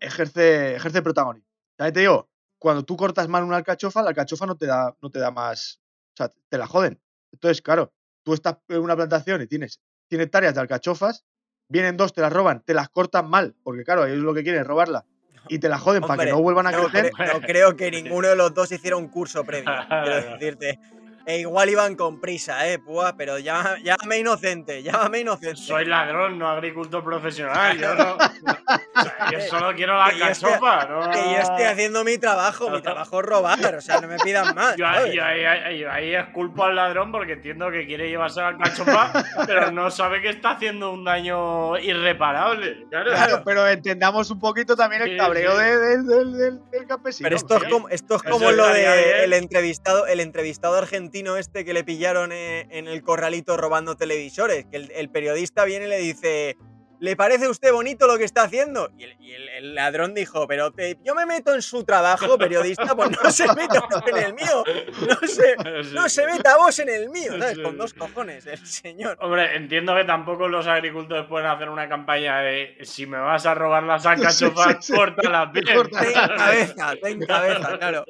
[0.00, 1.48] ejerce, ejerce protagonismo.
[1.76, 2.22] También
[2.58, 5.80] cuando tú cortas mal una alcachofa, la alcachofa no te da, no te da más.
[6.14, 7.00] O sea, te la joden.
[7.32, 7.92] Entonces, claro,
[8.24, 11.24] tú estás en una plantación y tienes 100 hectáreas de alcachofas,
[11.68, 14.62] vienen dos, te las roban, te las cortan mal, porque claro, ellos lo que quieren
[14.62, 15.04] es robarla.
[15.50, 17.12] Y te la joden para que no vuelvan a No, crecer.
[17.12, 20.78] cre- no creo que ninguno de los dos hiciera un curso previo, quiero decirte.
[21.30, 25.56] E igual iban con prisa, eh, púa, pero llama- llámame inocente, llámame inocente.
[25.60, 27.76] Soy ladrón, no agricultor profesional.
[27.76, 30.86] Yo, no, o sea, yo solo quiero la cachofa.
[30.86, 31.10] No...
[31.10, 34.54] Que yo estoy haciendo mi trabajo, mi trabajo es robar, o sea, no me pidan
[34.54, 34.74] más.
[34.76, 39.12] Yo, yo ahí, ahí esculpo al ladrón porque entiendo que quiere llevarse la cachofa,
[39.46, 42.86] pero no sabe que está haciendo un daño irreparable.
[42.88, 43.10] Claro.
[43.10, 45.58] Claro, pero entendamos un poquito también el cabreo sí.
[45.62, 47.26] del- del- del- del campesino.
[47.26, 51.64] Pero esto es como, esto es como lo estaría de entrevistado, el entrevistado argentino este
[51.64, 54.66] que le pillaron eh, en el corralito robando televisores.
[54.66, 56.56] Que el, el periodista viene y le dice:
[57.00, 58.90] ¿le parece a usted bonito lo que está haciendo?
[58.98, 62.38] Y el, y el- el ladrón dijo, pero te- yo me meto en su trabajo,
[62.38, 64.64] periodista, pues no se meta usted en el mío.
[65.08, 65.56] No se,
[65.94, 67.58] no se meta vos en el mío, ¿sabes?
[67.58, 69.16] Con dos cojones, el señor.
[69.20, 73.54] Hombre, entiendo que tampoco los agricultores pueden hacer una campaña de si me vas a
[73.54, 74.98] robar las alcachofas, Sí, sí, sí.
[74.98, 75.66] córtalas bien.
[75.74, 76.00] Corta.
[76.00, 78.04] Ten cabeza, ten cabeza, claro.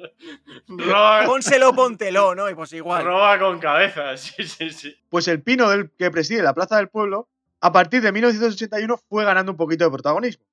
[0.68, 2.48] roba, Pónselo, póntelo, ¿no?
[2.50, 3.04] Y pues igual.
[3.04, 4.96] roba con cabeza, sí, sí, sí.
[5.08, 7.28] Pues el pino del que preside la Plaza del Pueblo,
[7.60, 10.44] a partir de 1981 fue ganando un poquito de protagonismo.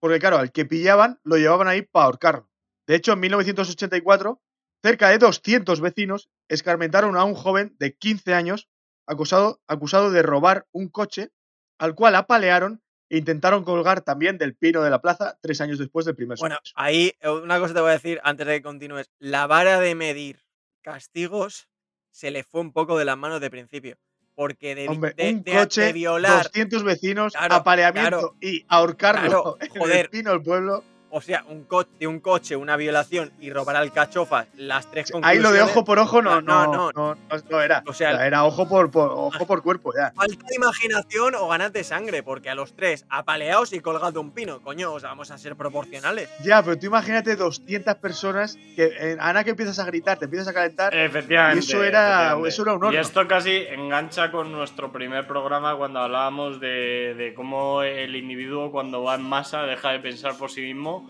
[0.00, 2.48] Porque claro, al que pillaban lo llevaban ahí para ahorcarlo.
[2.86, 4.40] De hecho, en 1984,
[4.82, 8.68] cerca de 200 vecinos escarmentaron a un joven de 15 años
[9.06, 11.30] acusado, acusado de robar un coche,
[11.78, 16.06] al cual apalearon e intentaron colgar también del pino de la plaza tres años después
[16.06, 16.74] del primer Bueno, suceso.
[16.76, 19.10] ahí eh, una cosa te voy a decir antes de que continúes.
[19.18, 20.44] La vara de medir
[20.82, 21.68] castigos
[22.10, 23.98] se le fue un poco de las manos de principio.
[24.34, 28.36] Porque de, Hombre, de- un de- coche, de violar, 200 vecinos, Claro, apaleamiento claro.
[28.40, 29.96] y ahorcarlo Claro, en joder.
[30.06, 30.84] el pino del pueblo.
[31.14, 35.38] O sea, un co- de un coche, una violación y robar alcachofas, las tres Ahí
[35.38, 37.82] lo de conclusiones- ojo por ojo no, No, no, no, no, no, no era.
[37.86, 40.10] O sea, era ojo por, por- ojo por cuerpo ya.
[40.16, 44.20] Falta de imaginación o ganas de sangre, porque a los tres apaleados y colgados de
[44.20, 46.30] un pino, coño, o sea, vamos a ser proporcionales.
[46.42, 50.48] Ya, pero tú imagínate 200 personas que en Ana que empiezas a gritar, te empiezas
[50.48, 50.94] a calentar.
[50.94, 51.56] Efectivamente.
[51.64, 52.92] Y eso era- eso era un horno.
[52.92, 58.70] Y esto casi engancha con nuestro primer programa cuando hablábamos de, de cómo el individuo
[58.72, 61.01] cuando va en masa deja de pensar por sí mismo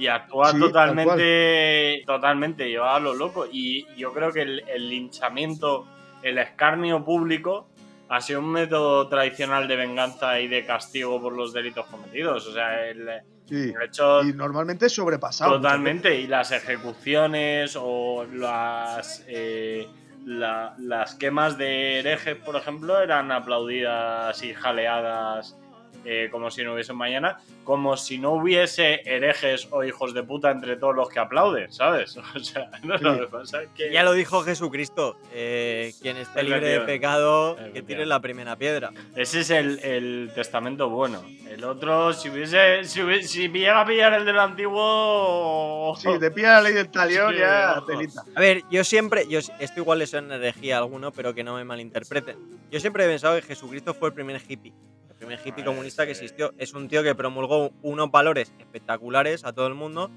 [0.00, 3.46] y actúa Sí, totalmente, totalmente llevado a lo loco.
[3.50, 5.86] Y yo creo que el, el linchamiento,
[6.22, 7.68] el escarnio público
[8.08, 12.46] ha sido un método tradicional de venganza y de castigo por los delitos cometidos.
[12.46, 13.08] O sea, el,
[13.46, 13.72] Sí.
[13.76, 15.56] el hecho Y normalmente sobrepasado.
[15.56, 19.88] Totalmente, y las ejecuciones o las, eh,
[20.24, 25.56] la- las quemas de herejes, por ejemplo, eran aplaudidas y jaleadas
[26.04, 30.22] eh, como si no hubiese un mañana, como si no hubiese herejes o hijos de
[30.22, 32.16] puta entre todos los que aplauden, ¿sabes?
[32.34, 33.04] O sea, no, Sí.
[33.04, 33.92] lo que pasa es que...
[33.92, 38.90] Ya lo dijo Jesucristo, eh, quien esté libre de pecado, que tire la primera piedra.
[39.14, 41.22] Ese es el, el testamento bueno.
[41.48, 45.94] El otro, si hubiese, si, hubiese- si me llega a pillar el del antiguo...
[45.98, 47.86] Sí, te pilla la ley del talión Sí, ya, ojo.
[47.86, 48.22] telita.
[48.34, 51.54] A ver, yo siempre, yo, esto igual le suena herejía a alguno, pero que no
[51.56, 52.36] me malinterpreten.
[52.70, 54.72] Yo siempre he pensado que Jesucristo fue el primer hippie.
[55.20, 56.54] Primer hippie comunista que existió.
[56.56, 60.10] Es un tío que promulgó unos valores espectaculares a todo el mundo,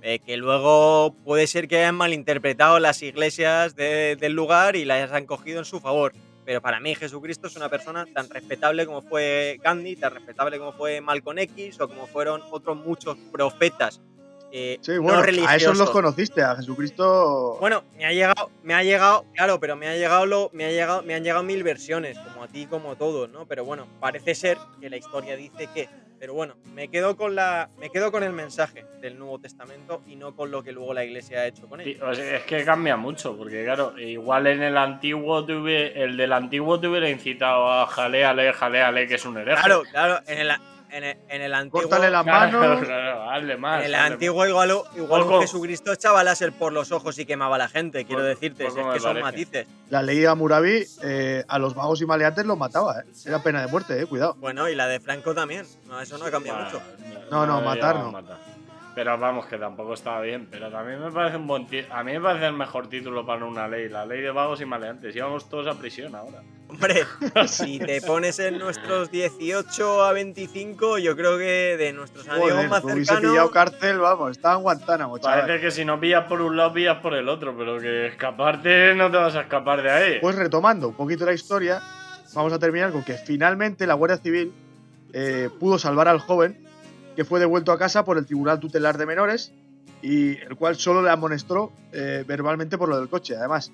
[0.00, 5.10] eh, que luego puede ser que hayan malinterpretado las iglesias de- del lugar y las
[5.10, 6.12] han cogido en su favor.
[6.44, 10.72] Pero para mí Jesucristo es una persona tan respetable como fue Gandhi, tan respetable como
[10.72, 14.00] fue Malcolm X o como fueron otros muchos profetas
[14.56, 17.56] eh, Sí, no a esos los conociste, a Jesucristo.
[17.60, 20.70] Bueno, me ha llegado, me ha llegado, claro, pero me ha llegado lo, me ha
[20.70, 23.46] llegado, me han llegado mil versiones, como a ti, como a todos, ¿no?
[23.46, 25.88] Pero bueno, parece ser que la historia dice que.
[26.20, 30.16] Pero bueno, me quedo con la, me quedo con el mensaje del Nuevo Testamento y
[30.16, 32.02] no con lo que luego la Iglesia ha hecho con Sí, él.
[32.02, 36.32] o sea, es que cambia mucho, porque claro, igual en el antiguo hubie- el del
[36.32, 39.58] antiguo te hubiera incitado a jaleale, jaleale, que es un hereje.
[39.60, 40.50] Claro, claro, en el,
[40.94, 42.80] en el, en el antiguo, Córtale las manos.
[43.58, 43.80] más.
[43.80, 45.40] en el antiguo igual, igual Poco.
[45.40, 49.00] Jesucristo echaba láser por los ojos y quemaba a la gente, quiero decirte, es que
[49.00, 49.66] son matices.
[49.90, 53.04] La ley de Hammurabi eh, a los vagos y maleantes los mataba, ¿eh?
[53.26, 54.34] Era pena de muerte, eh, cuidado.
[54.38, 56.72] Bueno, y la de Franco también, no, eso no ha cambiado más.
[56.72, 56.84] mucho.
[57.30, 58.12] No, no, me matar no.
[58.94, 60.46] Pero vamos, que tampoco estaba bien.
[60.48, 63.66] Pero también me parece un buen A mí me parece el mejor título para una
[63.66, 63.88] ley.
[63.88, 65.14] La ley de vagos y maleantes.
[65.16, 66.42] Íbamos todos a prisión ahora.
[66.74, 67.04] Hombre,
[67.46, 72.68] si te pones en nuestros 18 a 25, yo creo que de nuestros amigos Joder,
[72.68, 73.30] más hubiese cercanos.
[73.30, 75.40] pillado cárcel, vamos, estaba en Guantánamo, chaval.
[75.42, 77.56] Parece que si no pillas por un lado, pillas por el otro.
[77.56, 80.18] Pero que escaparte no te vas a escapar de ahí.
[80.20, 81.80] Pues retomando un poquito la historia,
[82.34, 84.52] vamos a terminar con que finalmente la Guardia Civil
[85.12, 86.58] eh, pudo salvar al joven
[87.14, 89.52] que fue devuelto a casa por el Tribunal Tutelar de Menores
[90.02, 93.36] y el cual solo le amonestó eh, verbalmente por lo del coche.
[93.36, 93.70] Además,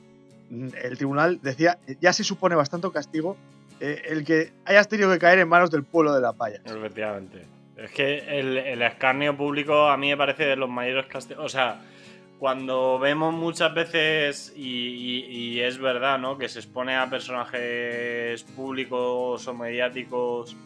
[0.51, 3.37] el tribunal decía, ya se supone bastante castigo
[3.81, 6.61] eh, el que hayas tenido que caer en manos del pueblo de la paya.
[6.65, 7.47] Efectivamente.
[7.77, 11.45] Es que el, escarnio público a mí me parece de los mayores castigos.
[11.45, 11.81] O sea,
[12.39, 16.37] cuando vemos muchas veces, y es verdad, ¿no?
[16.37, 20.57] Que se expone a personajes públicos o mediáticos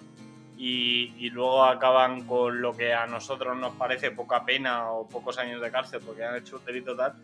[0.57, 5.39] y, y luego acaban con lo que a nosotros nos parece poca pena o pocos
[5.39, 7.15] años de cárcel porque han hecho un delito tal.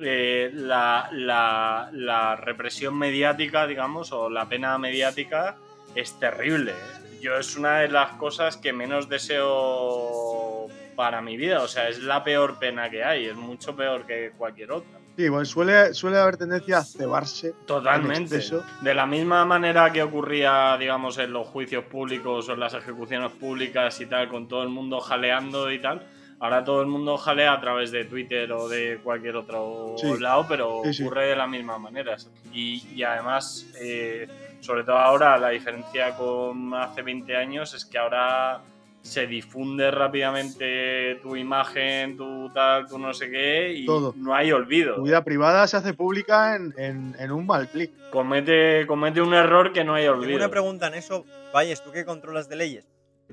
[0.00, 5.56] Eh, la, la- la represión mediática, digamos, o la pena mediática
[5.94, 6.74] es terrible.
[7.20, 11.62] Yo es una de las cosas que menos deseo para mi vida.
[11.62, 13.26] O sea, es la peor pena que hay.
[13.26, 14.98] Es mucho peor que cualquier otra.
[15.16, 17.48] Sí, bueno, suele, suele haber tendencia a cebarse.
[17.48, 18.38] en Totalmente.
[18.82, 23.32] De la misma manera que ocurría, digamos, en los juicios públicos o en las ejecuciones
[23.32, 26.06] públicas y tal, con todo el mundo jaleando y tal.
[26.38, 30.18] Ahora todo el mundo jalea a través de Twitter o de cualquier otro Sí.
[30.20, 31.02] lado, pero Sí, sí.
[31.04, 32.16] ocurre de la misma manera.
[32.52, 34.28] Y, y además, eh,
[34.60, 38.60] sobre todo ahora, la diferencia con hace 20 años es que ahora
[39.00, 44.12] se difunde rápidamente tu imagen, tu tal, tu no sé qué, y Todo.
[44.16, 44.96] no hay olvido.
[44.96, 47.92] Tu vida privada se hace pública en, en- en un mal clic.
[48.10, 50.36] Comete, comete un error que no hay Tengo olvido.
[50.38, 51.24] una pregunta en eso,
[51.54, 52.88] Valles, ¿tú qué controlas de leyes?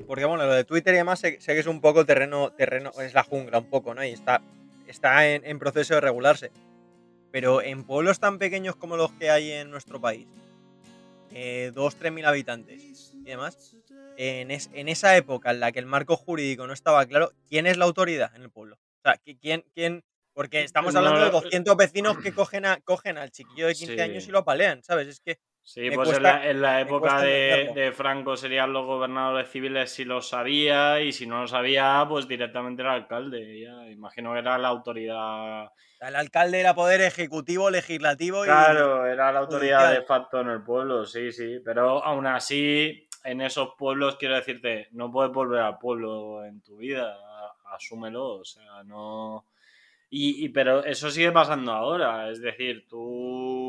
[0.07, 2.91] Porque bueno, lo de Twitter y demás sé, sé que es un poco terreno, terreno,
[3.01, 4.03] es la jungla un poco, ¿no?
[4.03, 4.41] Y está,
[4.87, 6.51] está en, en proceso de regularse.
[7.31, 10.27] Pero en pueblos tan pequeños como los que hay en nuestro país,
[11.31, 13.75] eh, 2-3 mil habitantes y demás,
[14.17, 17.65] en, es- en esa época en la que el marco jurídico no estaba claro, ¿quién
[17.65, 18.75] es la autoridad en el pueblo?
[18.75, 22.79] O sea, ¿qui- ¿quién, quién, porque estamos hablando de no, 200 vecinos que cogen, a,
[22.81, 23.99] cogen al chiquillo de 15 Sí.
[24.01, 25.07] años y lo apalean, ¿sabes?
[25.07, 28.73] Es que Sí, me pues en, cuesta- la, en la época cuesta de, Franco serían
[28.73, 33.61] los gobernadores civiles si lo sabía y si no lo sabía, pues directamente el alcalde.
[33.61, 35.71] Ya, imagino que era la autoridad.
[36.01, 38.47] el alcalde era poder ejecutivo, legislativo y...
[38.47, 40.01] Claro, era la autoridad judicial.
[40.01, 41.59] de facto en el pueblo, sí, sí.
[41.63, 46.75] Pero aún así, en esos pueblos, quiero decirte, no puedes volver al pueblo en tu
[46.75, 47.17] vida.
[47.71, 49.45] Asúmelo, o sea, no.
[50.09, 52.29] Y, y- pero eso sigue pasando ahora.
[52.29, 53.62] Es decir, tú.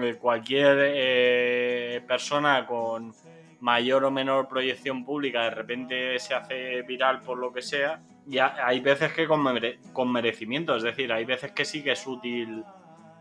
[0.00, 3.12] Eh, Cualquier eh, persona con
[3.60, 8.00] mayor o menor proyección pública de repente se hace viral por lo que sea.
[8.26, 11.92] Ya hay veces que con, mere- con merecimiento, es decir, hay veces que sí que
[11.92, 12.64] es útil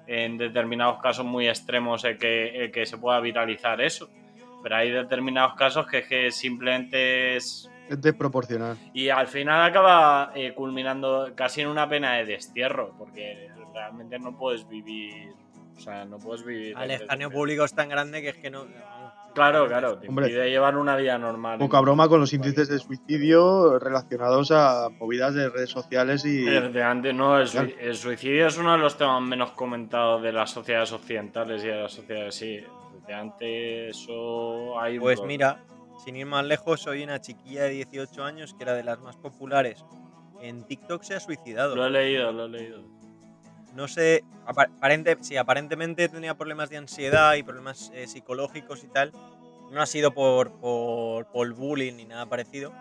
[0.08, 4.10] en determinados casos muy extremos el que, el que se pueda viralizar eso.
[4.62, 8.76] Pero hay determinados casos que, es que simplemente es Es desproporcional.
[8.94, 14.36] y al final acaba eh, culminando casi en una pena de destierro, porque realmente no
[14.38, 15.34] puedes vivir.
[15.76, 16.76] O sea, no puedes vivir.
[16.80, 18.66] El desde- público es tan grande que es que no...
[19.34, 20.28] Claro, claro, te Hombre.
[20.28, 21.60] impide llevar una vida normal.
[21.60, 26.48] Poca broma con los índices de suicidio relacionados a movidas de redes sociales y.
[26.48, 27.82] Efectivamente, no, el, sui- Claro.
[27.90, 31.76] el suicidio es uno de los temas menos comentados de las sociedades occidentales y de
[31.82, 32.62] las sociedades, sí.
[32.94, 35.64] Efectivamente, eso hay un Pues mira,
[36.06, 39.18] sin ir más lejos, soy una chiquilla de 18 años que era de las más
[39.18, 39.84] populares
[40.42, 41.76] en TikTok se ha suicidado.
[41.76, 42.84] Lo he leído, lo he leído.
[43.76, 48.88] No sé, apa- aparente, sí, aparentemente tenía problemas de ansiedad y problemas eh, psicológicos y
[48.88, 49.12] tal.
[49.72, 52.72] No ha sido por, por, por bullying ni nada parecido.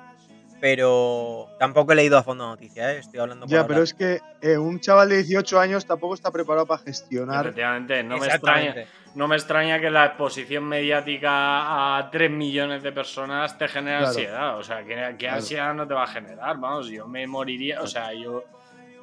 [0.61, 2.99] Pero tampoco he leído a fondo la noticia, ¿eh?
[2.99, 3.69] estoy hablando Ya, hablar.
[3.69, 7.45] pero es que eh, un chaval de 18 años tampoco está preparado para gestionar.
[7.47, 8.75] Efectivamente, no me, extraña,
[9.15, 14.09] no me extraña que la exposición mediática a 3 millones de personas te genere Claro.
[14.09, 14.59] ansiedad.
[14.59, 15.37] O sea, ¿qué, qué Claro.
[15.37, 16.57] ansiedad no te va a generar?
[16.59, 17.83] Vamos, yo me moriría.
[17.83, 18.45] O sea, yo,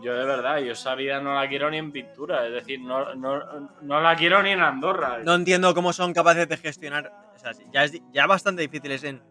[0.01, 2.45] yo de verdad, yo esa vida no la quiero ni en pintura.
[2.47, 5.19] Es decir, no, no, no la quiero ni en Andorra.
[5.23, 7.11] No entiendo cómo son capaces de gestionar.
[7.35, 9.21] O sea, ya, es, ya bastante difícil es en.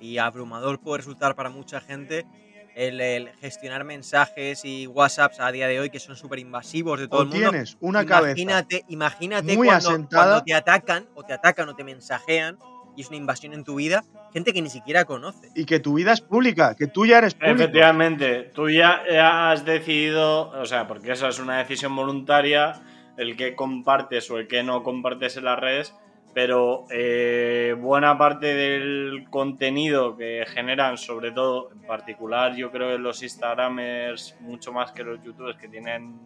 [0.00, 2.26] Y abrumador puede resultar para mucha gente
[2.74, 7.08] el, el gestionar mensajes y WhatsApps a día de hoy que son súper invasivos de
[7.08, 7.50] todo O el mundo.
[7.50, 10.24] tienes una cabeza imagínate, imagínate muy cuando, asentada.
[10.24, 12.58] cuando te atacan o te atacan o te mensajean
[12.96, 15.50] y es una invasión en tu vida, gente que ni siquiera conoce.
[15.54, 17.54] y que tu vida es pública, que tú ya eres público.
[17.62, 22.80] Efectivamente, tú ya ya has decidido, o sea, porque eso es una decisión voluntaria,
[23.16, 25.94] el que compartes o el que no compartes en las redes,
[26.34, 32.98] pero eh, buena parte del contenido que generan, sobre todo, en particular, yo creo que
[32.98, 36.18] los Instagramers, mucho más que los YouTubers, que tienen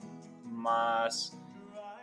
[0.45, 1.39] más...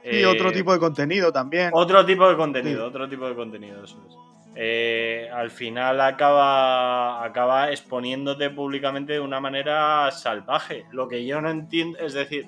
[0.03, 1.72] Y eh, otro tipo de contenido también.
[1.74, 2.88] otro tipo de contenido, Sí.
[2.89, 4.16] otro tipo de contenido, eso es.
[4.57, 10.85] Eh, al final acaba, acaba exponiéndote públicamente de una manera salvaje.
[10.91, 12.47] Lo que yo no entiendo, es decir,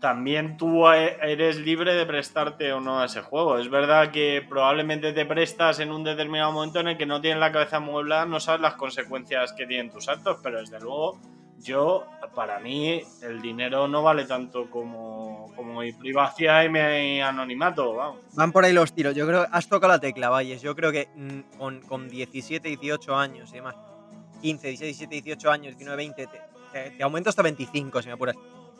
[0.00, 3.58] también tú e- eres libre de prestarte o no a ese juego.
[3.58, 7.38] Es verdad que probablemente te prestas en un determinado momento en el que no tienes
[7.38, 11.20] la cabeza amueblada, no sabes las consecuencias que tienen tus actos, pero desde luego
[11.62, 17.94] yo, para mí, el dinero no vale tanto como, como mi privacidad y mi anonimato,
[17.94, 18.20] vamos.
[18.34, 19.14] Van por ahí los tiros.
[19.14, 20.60] Yo creo has tocado la tecla, Valles.
[20.62, 23.76] Yo creo que mm, con, con 17, 18 años y demás,
[24.40, 26.40] 15, 16, 17, 18 años, 19, 20, te,
[26.72, 28.36] te- te aumento hasta 25 si me apuras.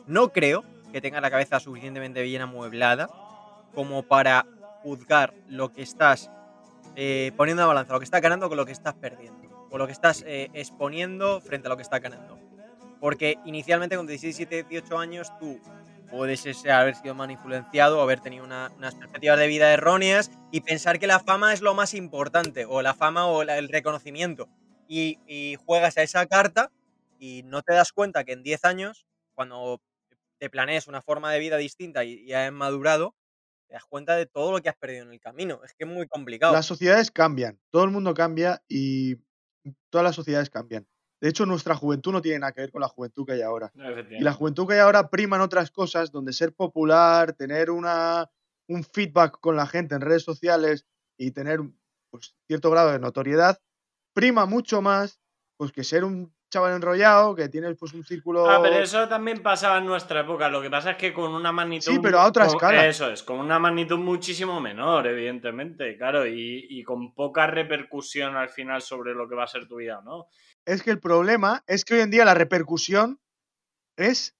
[0.07, 3.09] No creo que tengas la cabeza suficientemente bien amueblada
[3.73, 4.45] como para
[4.83, 6.29] juzgar lo que estás
[6.95, 9.85] eh, poniendo a balanza, lo que estás ganando con lo que estás perdiendo, o lo
[9.87, 12.37] que estás eh, exponiendo frente a lo que estás ganando.
[13.03, 15.59] Porque inicialmente con 17, 18 años tú
[16.09, 20.61] puedes ese, haber sido mal influenciado, haber tenido una- unas perspectivas de vida erróneas y
[20.61, 24.47] pensar que la fama es lo más importante, o la fama o la- el reconocimiento.
[24.87, 26.71] Y, y juegas a esa carta
[27.19, 29.81] y no te das cuenta que en 10 años, cuando
[30.39, 33.15] te planees una forma de vida distinta y, y has madurado,
[33.67, 35.59] te das cuenta de todo lo que has perdido en el camino.
[35.65, 36.53] Es que es muy complicado.
[36.53, 39.17] Las sociedades cambian, todo el mundo cambia y
[39.89, 40.87] todas las sociedades cambian.
[41.23, 43.71] De hecho, nuestra juventud no tiene nada que ver con la juventud que hay ahora.
[44.09, 48.29] Y la juventud que hay ahora prima en otras cosas, donde ser popular, tener una,
[48.67, 50.85] un feedback con la gente en redes sociales
[51.17, 51.61] y tener
[52.09, 53.57] pues, cierto grado de notoriedad,
[54.13, 55.21] prima mucho más
[55.55, 58.49] pues, que ser un chaval enrollado, que tiene pues, un círculo...
[58.49, 60.47] Ah, pero eso también pasaba en nuestra época.
[60.49, 61.91] Lo que pasa es que con una magnitud.
[61.91, 62.85] Sí, pero a otra con- escala.
[62.87, 68.49] Eso es, con una magnitud muchísimo menor, evidentemente, claro, y, y con poca repercusión al
[68.49, 70.27] final sobre lo que va a ser tu vida, ¿no?
[70.65, 73.19] Es que el problema es que hoy en día la repercusión
[73.97, 74.35] es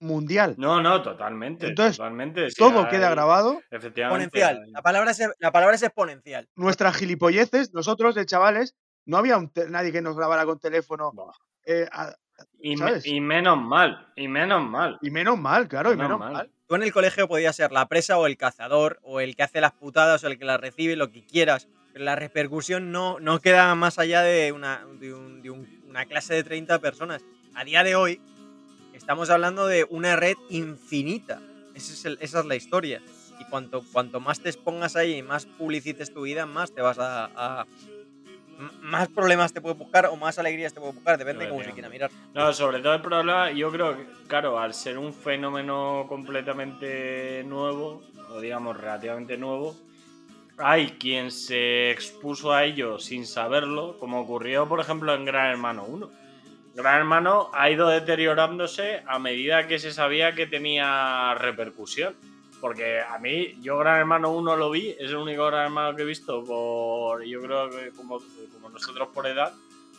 [0.00, 0.54] mundial.
[0.58, 1.68] No, no, totalmente.
[1.68, 2.48] Entonces, totalmente.
[2.58, 3.62] Todo hay- queda grabado.
[3.70, 4.24] Efectivamente.
[4.38, 4.72] exponencial.
[4.72, 6.48] La palabra, es, la palabra es exponencial.
[6.56, 8.74] Nuestras gilipolleces, nosotros de chavales,
[9.06, 11.12] no había un nadie que nos grabara con teléfono.
[11.64, 12.14] Eh, a-
[12.60, 14.98] Y, me- y menos mal, y menos mal.
[15.02, 16.32] y menos mal, claro, y Menos mal.
[16.32, 16.50] mal.
[16.66, 19.60] Tú en el colegio podías ser la presa o el cazador, o el que hace
[19.60, 21.68] las putadas, o el que las recibe, lo que quieras.
[21.92, 26.06] Pero la repercusión no, no queda más allá de, una, de, un- de un- una
[26.06, 27.22] clase de 30 personas.
[27.54, 28.20] A día de hoy,
[28.94, 31.40] estamos hablando de una red infinita.
[31.74, 33.00] Ese es el- esa es la historia.
[33.38, 36.98] Y cuanto, cuanto más te expongas ahí y más publicites tu vida, más te vas
[36.98, 37.66] a, a-
[38.80, 41.72] más problemas te puedes buscar o más alegrías te puedes buscar, depende de cómo se
[41.72, 42.10] quiera mirar.
[42.32, 48.02] No, sobre todo el problema, yo creo que, claro, al ser un fenómeno completamente nuevo,
[48.30, 49.76] o digamos relativamente nuevo,
[50.58, 55.84] hay quien se expuso a ello sin saberlo, como ocurrió, por ejemplo, en Gran Hermano
[55.84, 56.10] 1.
[56.74, 62.14] Gran Hermano ha ido deteriorándose a medida que se sabía que tenía repercusión.
[62.64, 66.00] Porque a mí, yo Gran Hermano 1 lo vi, es el único Gran Hermano que
[66.00, 68.18] he visto por, yo creo que como,
[68.54, 69.52] como nosotros por edad,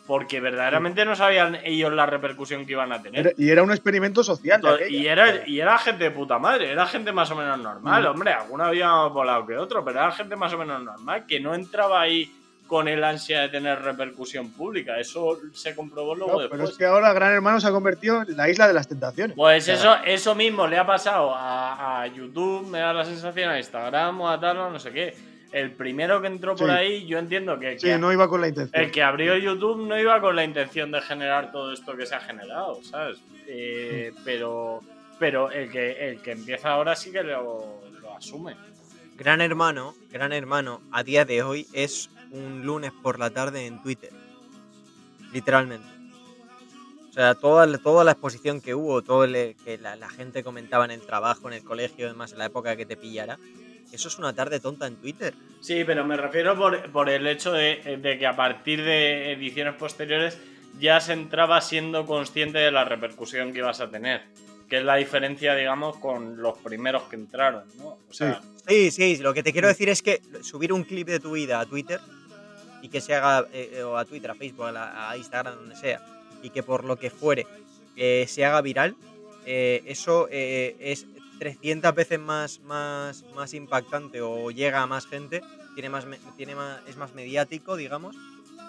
[0.08, 3.20] porque verdaderamente no sabían ellos la repercusión que iban a tener.
[3.28, 4.66] Era- y era un experimento social.
[4.66, 4.88] aquella.
[4.90, 8.08] Y era, y era gente de puta madre, era gente más o menos normal, Mm.
[8.08, 11.40] hombre, alguno había más volado que otro, pero era gente más o menos normal, que
[11.40, 12.34] no entraba ahí
[12.76, 16.60] con el ansia de tener repercusión pública, eso se comprobó luego No, después.
[16.60, 19.34] pero es que ahora Gran Hermano se ha convertido en la isla de las tentaciones.
[19.36, 23.58] Pues eso, eso mismo le ha pasado a, a YouTube, me da la sensación, a
[23.58, 25.16] Instagram o a tal no sé qué.
[25.54, 28.50] El primero que entró por ahí, yo entiendo que, Sí, que- no iba con la
[28.50, 28.84] intención.
[28.84, 32.14] el que abrió YouTube no iba con la intención de generar todo esto que se
[32.16, 33.20] ha generado, ¿sabes?
[33.48, 34.82] Eh, pero
[35.18, 38.54] pero el que, el que empieza ahora sí que lo, lo asume.
[39.18, 43.82] Gran Hermano, Gran Hermano, a día de hoy es un lunes por la tarde en
[43.82, 44.12] Twitter.
[45.34, 45.88] Literalmente.
[47.10, 50.44] O sea, toda, la- toda la exposición que hubo, todo el- que la, la gente
[50.44, 53.38] comentaba en el trabajo, en el colegio, además en la época que te pillara,
[53.92, 55.34] eso es una tarde tonta en Twitter.
[55.62, 59.76] Sí, pero me refiero por, por el hecho de, de que a partir de ediciones
[59.76, 60.38] posteriores
[60.80, 64.24] ya se entraba siendo consciente de la repercusión que ibas a tener.
[64.68, 67.98] Que es la diferencia, digamos, con los primeros que entraron, ¿no?
[68.10, 71.20] O sea, Sí, sí, lo que te quiero decir es que subir un clip de
[71.20, 72.00] tu vida a Twitter
[72.82, 75.76] y que se haga, eh, o a Twitter, a Facebook, a, la- a Instagram, donde
[75.76, 76.02] sea,
[76.44, 77.48] y que por lo que fuere
[77.96, 78.96] eh, se haga viral,
[79.46, 81.06] eh, eso eh, es
[81.40, 85.42] 300 veces más, más, más impactante o llega a más gente,
[85.74, 86.06] tiene más,
[86.38, 88.16] tiene más, es más mediático, digamos,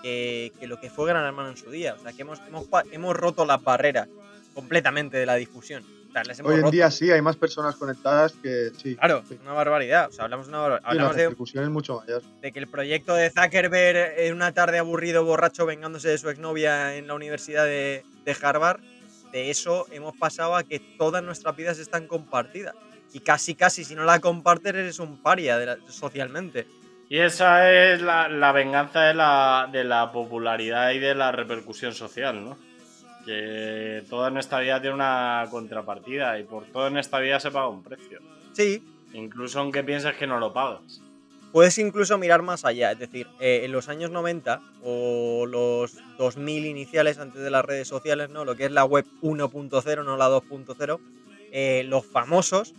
[0.03, 1.95] que, que lo que fue Gran Hermano en su día.
[1.95, 4.09] O sea, que hemos, hemos, hemos roto las barreras
[4.55, 5.85] completamente de la difusión.
[6.23, 6.71] Hemos Hoy en roto.
[6.73, 8.97] día sí, hay más personas conectadas que sí.
[8.97, 9.39] Claro, Sí.
[9.43, 10.09] una barbaridad.
[10.09, 11.25] O sea, hablamos, una barbar- Sí, la hablamos de,
[11.65, 12.23] es mucho mayor.
[12.41, 16.97] de que el proyecto de Zuckerberg en una tarde aburrido, borracho, vengándose de su exnovia
[16.97, 18.81] en la Universidad de, de Harvard,
[19.33, 22.75] de eso hemos pasado a que todas nuestras vidas están compartidas.
[23.13, 26.67] Y casi, casi, si no la compartes, eres un paria de la- socialmente.
[27.09, 31.95] Y esa es la, la venganza de la, de la popularidad y de la repercusión
[31.95, 32.59] social, ¿no?
[33.27, 37.51] Que todo en esta vida tiene una contrapartida y por todo en esta vida se
[37.51, 38.21] paga un precio.
[38.53, 41.01] Sí, Incluso aunque pienses que no lo pagas.
[41.53, 42.93] puedes incluso mirar más allá.
[42.93, 47.89] Es decir, eh, en los años 90 o los 2000 iniciales antes de las redes
[47.89, 48.45] sociales, ¿no?
[48.45, 51.01] Lo que es la web 1.0, no la 2.0,
[51.53, 52.75] eh, los famosos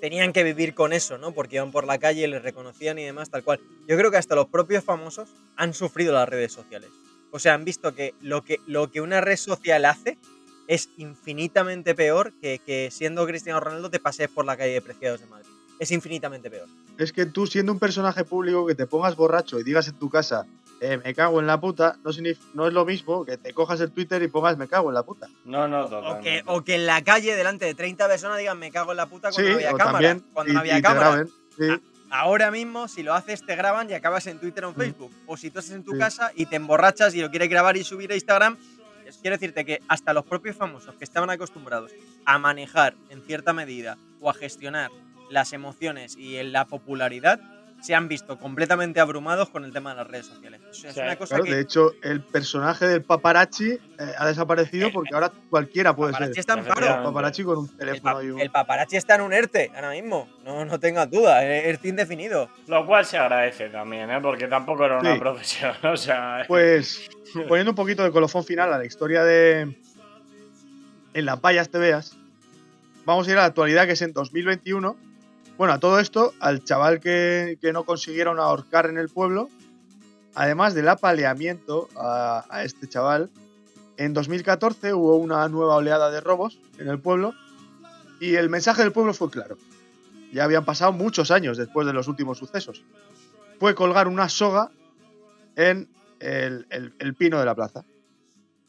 [0.00, 1.32] tenían que vivir con eso, ¿no?
[1.32, 3.60] Porque iban por la calle, les reconocían y demás, tal cual.
[3.88, 6.90] Yo creo que hasta los propios famosos han sufrido las redes sociales.
[7.32, 10.18] O sea, han visto que lo que, lo que una red social hace
[10.68, 15.20] es infinitamente peor que, que siendo Cristiano Ronaldo te pasees por la calle de Preciados
[15.20, 15.48] de Madrid.
[15.78, 16.68] Es infinitamente peor.
[16.98, 20.08] Es que tú, siendo un personaje público, que te pongas borracho y digas en tu
[20.08, 20.46] casa,
[20.80, 22.10] eh, me cago en la puta, no,
[22.54, 25.02] no es lo mismo que te cojas el Twitter y pongas me cago en la
[25.02, 25.28] puta.
[25.44, 28.70] No, no, O que, o que en la calle, delante de 30 personas, digan me
[28.70, 29.92] cago en la puta cuando Sí, no había cámara.
[30.08, 31.08] también, Cuando y, no había y te cámara.
[31.10, 31.28] graben.
[31.58, 31.82] Sí.
[32.12, 34.78] Ahora mismo, si lo haces, te graban y acabas en Twitter o en Mm.
[34.78, 35.10] Facebook.
[35.26, 35.98] O si tú estás en tu Sí.
[35.98, 38.58] casa y te emborrachas y lo quieres grabar y subir a Instagram,
[39.22, 41.90] quiero decirte que hasta los propios famosos que estaban acostumbrados
[42.26, 44.90] a manejar en cierta medida o a gestionar
[45.30, 47.40] las emociones y la popularidad
[47.82, 50.60] se han visto completamente abrumados con el tema de las redes sociales.
[50.70, 53.78] O sea, es Sí, una cosa Claro, que de hecho, el personaje del paparazzi eh,
[54.16, 56.40] ha desaparecido porque ahora cualquiera puede paparazzi ser.
[56.40, 56.96] está en Efectivamente.
[56.98, 57.08] paro.
[57.12, 59.90] Paparazzi con un El, teléfono pa- y un- el paparazzi está en un ERTE ahora
[59.90, 60.28] mismo.
[60.44, 61.44] No, no tengas duda.
[61.44, 62.48] eh, ERTE indefinido.
[62.68, 64.20] Lo cual se agradece también, ¿eh?
[64.22, 65.18] Porque tampoco era una Sí.
[65.18, 65.72] profesión.
[65.82, 66.44] O sea.
[66.46, 67.08] Pues
[67.48, 69.76] poniendo un poquito de colofón final a la historia de
[71.14, 72.16] En las vallas te veas,
[73.04, 74.96] vamos a ir a la actualidad que es en 2021.
[75.62, 79.48] Bueno, a todo esto, al chaval que, no consiguieron ahorcar en el pueblo,
[80.34, 83.30] además del apaleamiento a, a este chaval,
[83.96, 87.32] en 2014 hubo una nueva oleada de robos en el pueblo
[88.18, 89.56] y el mensaje del pueblo fue claro.
[90.32, 92.82] Ya habían pasado muchos años después de los últimos sucesos.
[93.60, 94.72] Fue colgar una soga
[95.54, 95.88] en
[96.18, 97.84] el pino de la plaza.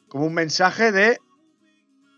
[0.10, 1.18] Como un mensaje de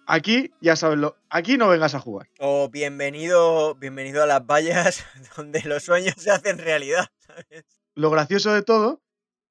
[0.06, 2.30] aquí, ya sabes, lo, aquí no vengas a jugar.
[2.40, 5.06] O bienvenido, bienvenido a las vallas
[5.38, 7.08] donde los sueños se hacen realidad.
[7.20, 7.66] ¿sabes?
[7.96, 9.02] Lo gracioso de todo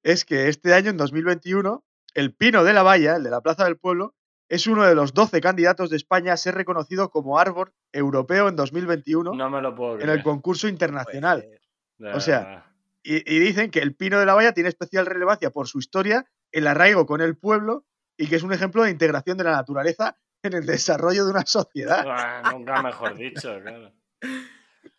[0.02, 1.84] es que este año, en 2021,
[2.14, 4.14] el pino de la valla, el de la plaza del pueblo,
[4.48, 8.56] es uno de los 12 candidatos de España a ser reconocido como árbol europeo en
[8.56, 10.18] 2021 No me lo puedo en creer.
[10.18, 11.48] el concurso internacional.
[11.98, 12.70] Pues, o sea,
[13.02, 16.66] y dicen que el pino de la valla tiene especial relevancia por su historia, el
[16.66, 17.84] arraigo con el pueblo
[18.16, 21.46] y que es un ejemplo de integración de la naturaleza en el desarrollo de una
[21.46, 22.04] sociedad.
[22.06, 23.92] Ah, nunca mejor dicho, claro.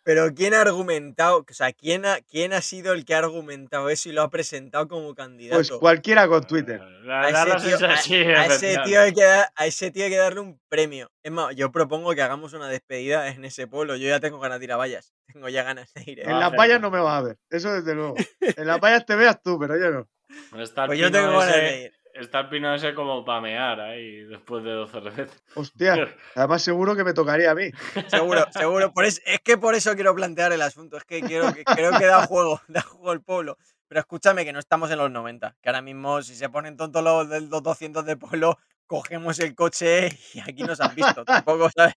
[0.02, 1.38] Pero ¿quién ha argumentado?
[1.48, 4.30] O sea, ¿quién ha, ¿quién ha sido el que ha argumentado eso y lo ha
[4.30, 5.56] presentado como candidato?
[5.56, 6.80] Pues cualquiera con Twitter.
[7.10, 11.10] A ese, tío, hay que dar- a ese tío hay que darle un premio.
[11.24, 13.96] Es más, yo propongo que hagamos una despedida en ese pueblo.
[13.96, 15.12] Yo ya tengo ganas de ir a vallas.
[15.32, 16.20] Tengo ya ganas de ir.
[16.20, 16.22] ¿eh?
[16.22, 18.14] En a las vallas no me vas a ver, eso desde luego.
[18.40, 20.08] En las vallas te veas tú, pero yo no.
[20.50, 21.92] Pues yo tengo ganas de ir.
[22.18, 25.42] Está el pino ese como pamear ahí después de 12 cervezas.
[25.54, 25.94] Hostia,
[26.34, 27.70] además seguro que me tocaría a mí.
[28.08, 28.92] Seguro, seguro.
[28.92, 30.96] Por eso, es que por eso quiero plantear el asunto.
[30.96, 33.56] Es que, quiero, que creo que da juego, da juego el pueblo.
[33.88, 35.56] Pero escúchame que no estamos en los 90.
[35.62, 40.08] Que ahora mismo, si se ponen tontos los del 200 de pueblo, cogemos el coche
[40.34, 41.24] y aquí nos han visto.
[41.24, 41.94] Tampoco, ¿sabes?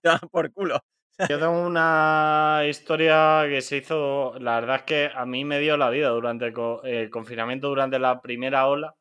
[0.00, 0.80] Te por culo.
[1.28, 5.76] Yo tengo una historia que se hizo, la verdad es que a mí me dio
[5.76, 8.94] la vida durante el co- el confinamiento, durante la primera ola.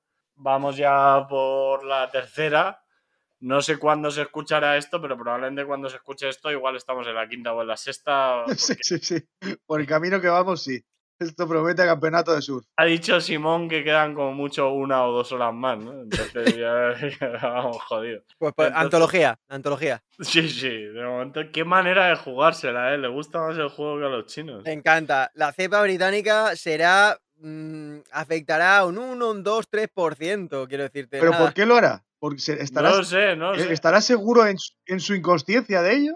[0.43, 2.81] Vamos ya por la tercera.
[3.41, 7.15] No sé cuándo se escuchará esto, pero probablemente cuando se escuche esto, igual estamos en
[7.15, 8.43] la quinta o en la sexta.
[8.57, 9.55] Sí, porque sí, sí.
[9.65, 10.83] Por el camino que vamos, sí.
[11.19, 12.65] Esto promete campeonato de surf.
[12.77, 15.91] Ha dicho Simón que quedan como mucho una o dos horas más, ¿no?
[16.01, 18.23] Entonces ya, ya vamos jodidos.
[18.39, 20.03] Pues, pues, Entonces- antología, antología.
[20.19, 22.97] Sí, sí, de momento, qué manera de jugársela, ¿eh?
[22.97, 24.63] Le gusta más el juego que a los chinos.
[24.63, 25.29] Me encanta.
[25.35, 27.15] La cepa británica será.
[27.41, 30.67] Mm, afectará a un 1, un 2, 3%.
[30.67, 31.19] Quiero decirte.
[31.19, 31.43] ¿Pero nada.
[31.43, 32.03] por qué lo hará?
[32.19, 32.37] Porque
[32.71, 33.73] No lo sé, no lo eh, sé.
[33.73, 36.13] ¿Estará seguro en su, en su inconsciencia de ello?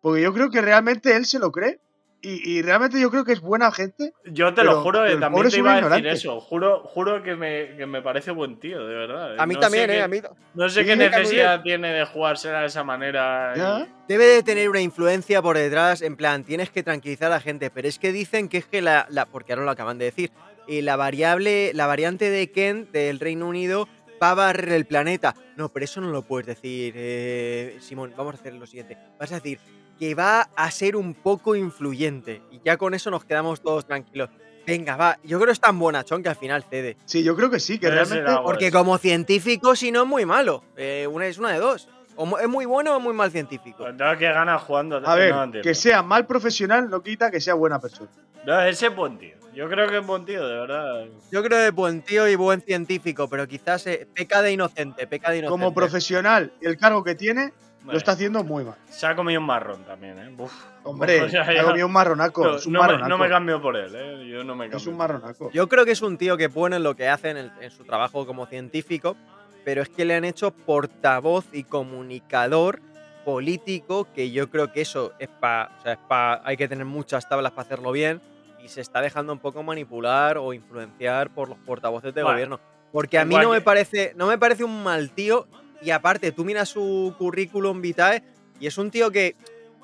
[0.00, 1.80] Porque yo creo que realmente él se lo cree.
[2.22, 4.12] Y, y realmente yo creo que es buena gente.
[4.24, 6.10] Yo te pero- lo juro, el también te iba a decir ignorante.
[6.10, 6.40] eso.
[6.40, 9.34] Juro, juro que, me, que me parece buen tío, de verdad.
[9.34, 9.36] ¿eh?
[9.38, 9.94] A mí No también, ¿eh?
[9.96, 10.20] qué- A mí,
[10.54, 13.86] No sé qué mí necesidad tiene de jugársela de esa manera.
[14.08, 17.70] Debe de tener una influencia por detrás, en plan, tienes que tranquilizar a la gente,
[17.70, 20.32] pero es que dicen que es que la, la- porque ahora lo acaban de decir,
[20.66, 23.88] y la variable, la variante de Kent del Reino Unido
[24.22, 25.34] va a barrer el planeta.
[25.56, 28.96] No, pero eso no lo puedes decir, eh, Simón, vamos a hacer lo siguiente.
[29.18, 29.58] Vas a decir
[29.98, 34.28] que va a ser un poco influyente, y ya con eso nos quedamos todos tranquilos.
[34.66, 36.96] Venga, va, yo creo que es tan bonachón que al final cede.
[37.04, 38.40] Sí, yo creo que sí, que Pero realmente.
[38.42, 40.64] Porque como científico, si no es muy malo.
[40.76, 41.88] Eh, una es una de dos.
[42.16, 43.84] O es muy bueno o muy mal científico.
[43.84, 45.00] Pues tengo que ganas jugando.
[45.04, 48.10] A ver, no que sea mal profesional no quita que sea buena persona.
[48.44, 49.36] No, ese es buen tío.
[49.56, 51.06] Yo creo que es buen tío, de verdad.
[51.32, 55.06] Yo creo que es buen tío y buen científico, pero quizás eh, peca de inocente,
[55.06, 55.50] peca de inocente.
[55.50, 57.54] Como profesional y el cargo que tiene,
[57.84, 58.74] lo está haciendo muy mal.
[58.90, 60.34] Se ha comido un marrón también, ¿eh?
[60.36, 60.52] Uf.
[60.82, 62.44] Hombre, O sea, ha comido un marronaco.
[62.44, 63.08] no, es un no me, marronaco.
[63.08, 64.28] no me cambio por él, ¿eh?
[64.28, 64.76] Yo no me cambio.
[64.76, 65.50] es un marronaco.
[65.52, 67.52] Yo creo que es un tío que es bueno en lo que hace en, el-
[67.60, 69.16] en su trabajo como científico,
[69.64, 72.80] pero es que le han hecho portavoz y comunicador
[73.24, 75.70] político, que yo creo que eso es para.
[75.78, 78.20] O sea, es pa- hay que tener muchas tablas para hacerlo bien,
[78.62, 82.60] y se está dejando un poco manipular o influenciar por los portavoces de Bueno, gobierno.
[82.92, 85.46] Porque a mí no me parece, no me parece un mal tío,
[85.82, 88.22] y aparte, tú miras su currículum vitae,
[88.58, 89.36] y es un tío que.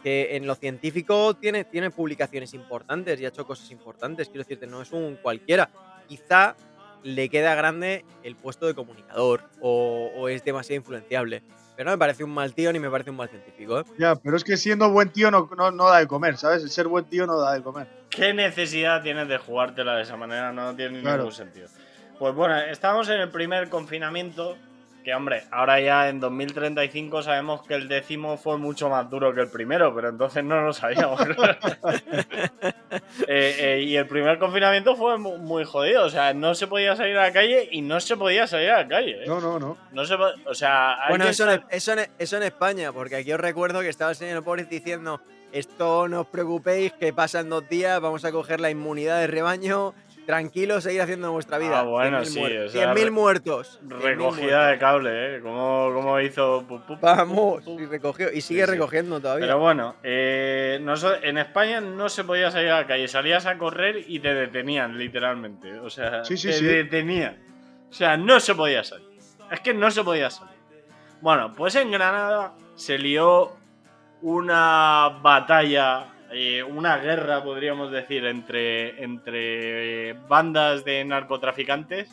[0.02, 4.28] que en lo científico tiene, tiene publicaciones importantes y ha hecho cosas importantes.
[4.28, 5.70] Quiero decirte, no es un cualquiera
[6.12, 6.56] quizá
[7.02, 11.42] le queda grande el puesto de comunicador o, o es demasiado influenciable.
[11.76, 13.80] Pero no me parece un mal tío ni me parece un mal científico.
[13.80, 13.84] ¿eh?
[13.98, 16.62] Ya, pero es que siendo buen tío no, no, no da de comer, ¿sabes?
[16.62, 17.86] El ser buen tío no da de comer.
[18.10, 20.52] ¿Qué necesidad tienes de jugártela de esa manera?
[20.52, 21.18] No tiene Claro.
[21.18, 21.68] ningún sentido.
[22.18, 24.56] Pues bueno, estábamos en el primer confinamiento
[25.04, 29.40] Que hombre, ahora ya en 2035 sabemos que el décimo fue mucho más duro que
[29.40, 31.20] el primero, pero entonces no lo sabíamos.
[33.26, 36.94] Eh, eh, y el primer confinamiento fue mu- muy jodido, o sea, no se podía
[36.94, 39.22] salir a la calle y no se podía salir a la calle.
[39.22, 39.26] ¿eh?
[39.26, 39.78] No, no, no.
[39.92, 43.40] No se o sea, Bueno, eso, en, eso, en, eso en España, porque aquí os
[43.40, 45.20] recuerdo que estaba el señor Boris diciendo
[45.52, 49.94] esto no os preocupéis, que pasan dos días, vamos a coger la inmunidad de rebaño,
[50.26, 51.80] tranquilos, seguir haciendo nuestra vida.
[51.80, 53.80] Ah, bueno, 100.000 sí, muer- o sea, 100.000 re- muertos.
[53.84, 55.40] 100.000 recogida de cable, ¿eh?
[55.40, 56.62] Como, como hizo...
[56.66, 58.72] pu- pu- Vamos, pu- y recogió, y sigue Sí, sí.
[58.72, 59.46] recogiendo todavía.
[59.46, 60.80] Pero bueno, eh,
[61.22, 64.96] en España no se podía salir a la calle, salías a correr y te detenían,
[64.96, 65.78] literalmente.
[65.80, 66.64] O sea, Sí, sí, te sí.
[66.64, 67.36] detenían.
[67.90, 69.08] O sea, no se podía salir.
[69.50, 70.54] Es que no se podía salir.
[71.20, 73.52] Bueno, pues en Granada se lió
[74.22, 82.10] una batalla, eh, una guerra, podríamos decir, entre, entre bandas de narcotraficantes,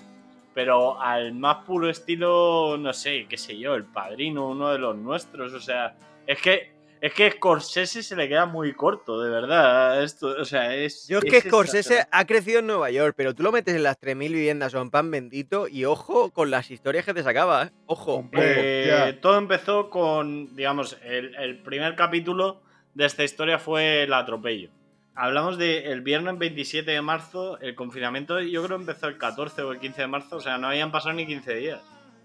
[0.54, 4.96] pero al más puro estilo, no sé, qué sé yo, el padrino, uno de los
[4.98, 5.54] nuestros.
[5.54, 5.96] O sea,
[6.28, 10.04] es que, es que Scorsese se le queda muy corto, de verdad.
[10.04, 11.08] Esto, o sea, es.
[11.08, 13.84] Yo es que es Scorsese ha crecido en Nueva York, pero tú lo metes en
[13.84, 17.64] las 3.000 viviendas o en pan bendito y ojo con las historias que te sacaba,
[17.64, 17.70] ¿eh?
[17.86, 18.28] Ojo.
[18.34, 22.62] Eh, todo empezó con, digamos, el, el primer capítulo
[23.00, 24.72] de esta historia fue el atropello.
[25.16, 29.72] Hablamos de el viernes 27 de marzo, el confinamiento yo creo empezó el 14 o
[29.72, 31.80] el 15 de marzo, o sea, no habían pasado ni 15 días.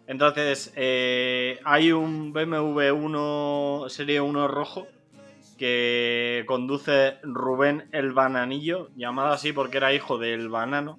[0.08, 4.88] Entonces, eh, hay un BMW 1 Serie 1 rojo
[5.58, 10.98] que conduce Rubén el Bananillo, llamado así porque era hijo del banano.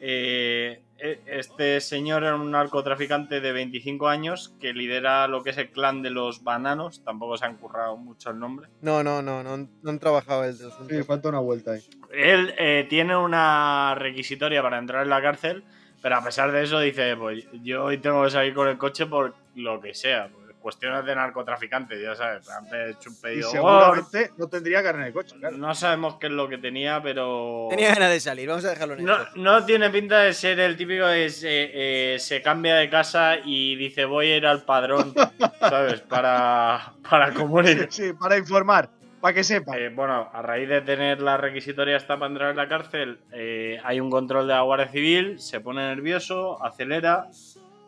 [0.00, 0.82] Eh,
[1.26, 6.02] este señor era un narcotraficante de 25 años que lidera lo que es el clan
[6.02, 7.02] de los bananos.
[7.04, 8.68] Tampoco se han currado mucho el nombre.
[8.80, 10.54] No, no, no, no, han- no han trabajado el.
[10.54, 11.80] Sí, falta una vuelta ahí.
[12.12, 15.64] Él eh, tiene una requisitoria para entrar en la cárcel,
[16.00, 19.06] pero a pesar de eso dice, pues yo hoy tengo que salir con el coche
[19.06, 20.30] por lo que sea.
[20.62, 22.48] Cuestiones de narcotraficantes, ya sabes.
[22.48, 23.50] Antes he hecho un Y pedido.
[23.50, 25.56] seguramente no tendría carne de coche, claro.
[25.58, 27.66] No sabemos qué es lo que tenía, pero...
[27.68, 29.30] Tenía ganas de salir, vamos a dejarlo en No, esto.
[29.36, 33.76] no tiene pinta de ser el típico que se, eh, se cambia de casa y
[33.76, 35.12] dice voy a ir al padrón,
[35.60, 36.00] ¿sabes?
[36.02, 37.88] Para, para comunicar.
[37.90, 38.88] Sí, para informar,
[39.20, 39.76] para que sepa.
[39.76, 43.78] Eh, bueno, a raíz de tener la requisitoria esta para entrar en la cárcel, eh,
[43.84, 47.26] hay un control de la Guardia Civil, se pone nervioso, acelera,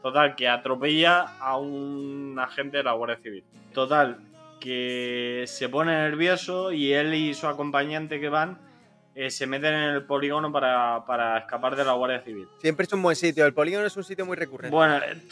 [0.04, 3.42] total, que atropella a un agente de la Guardia Civil.
[3.72, 4.18] Total,
[4.60, 8.58] que se pone nervioso y él y su acompañante que van
[9.14, 12.46] eh, se meten en el polígono para, para escapar de la Guardia Civil.
[12.58, 14.76] Siempre es un buen sitio, el polígono es un sitio muy recurrente.
[14.76, 15.22] Bueno, eh,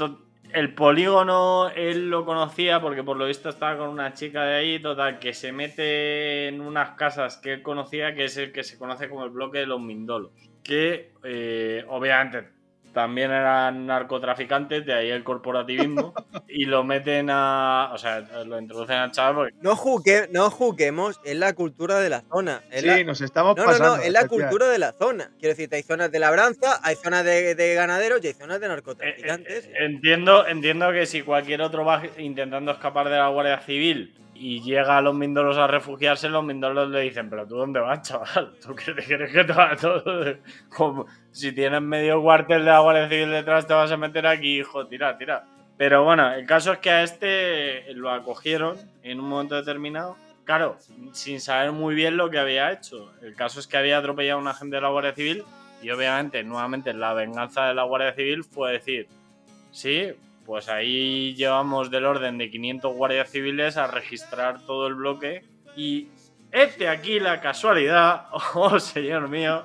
[0.54, 4.80] el polígono él lo conocía porque por lo visto estaba con una chica de ahí,
[4.80, 8.78] total, que se mete en unas casas que él conocía, que es el que se
[8.78, 10.32] conoce como el bloque de los Mindolos,
[10.64, 12.61] que eh, obviamente
[12.92, 16.14] también eran narcotraficantes, de ahí el corporativismo,
[16.48, 17.90] y lo meten a...
[17.92, 19.54] o sea, lo introducen al chaval porque...
[19.62, 22.62] No, juque, no juguemos, es la cultura de la zona.
[22.70, 23.96] Sí, la- nos estamos No, no, pasando.
[23.96, 25.30] no, es la cultura de la zona.
[25.38, 28.66] Quiero decir, hay zonas de labranza, hay zonas de, de ganaderos y hay zonas de
[28.66, 29.66] Eh, narcotraficantes.
[29.66, 34.60] eh, entiendo, entiendo que si cualquier otro va intentando escapar de la Guardia Civil y
[34.60, 38.52] llega a los mindolos a refugiarse, los mindolos le dicen, pero tú dónde vas, chaval,
[38.60, 40.02] tú qué te crees que te va todo.
[40.68, 44.84] Como, si tienes medio cuartel de Guardia Civil detrás, te vas a meter aquí, hijo,
[44.88, 45.44] tira, tira.
[45.76, 50.16] Pero bueno, el caso es que a este lo acogieron en un momento determinado.
[50.42, 50.76] Claro,
[51.12, 53.12] sin saber muy bien lo que había hecho.
[53.22, 55.44] El caso es que había atropellado a un agente de la Guardia Civil
[55.82, 59.06] y obviamente, nuevamente, la venganza de la Guardia Civil fue decir,
[59.70, 60.12] sí,
[60.44, 65.44] pues ahí llevamos del orden de 500 guardias civiles a registrar todo el bloque
[65.76, 66.08] y
[66.52, 69.64] este aquí la casualidad, oh señor mío,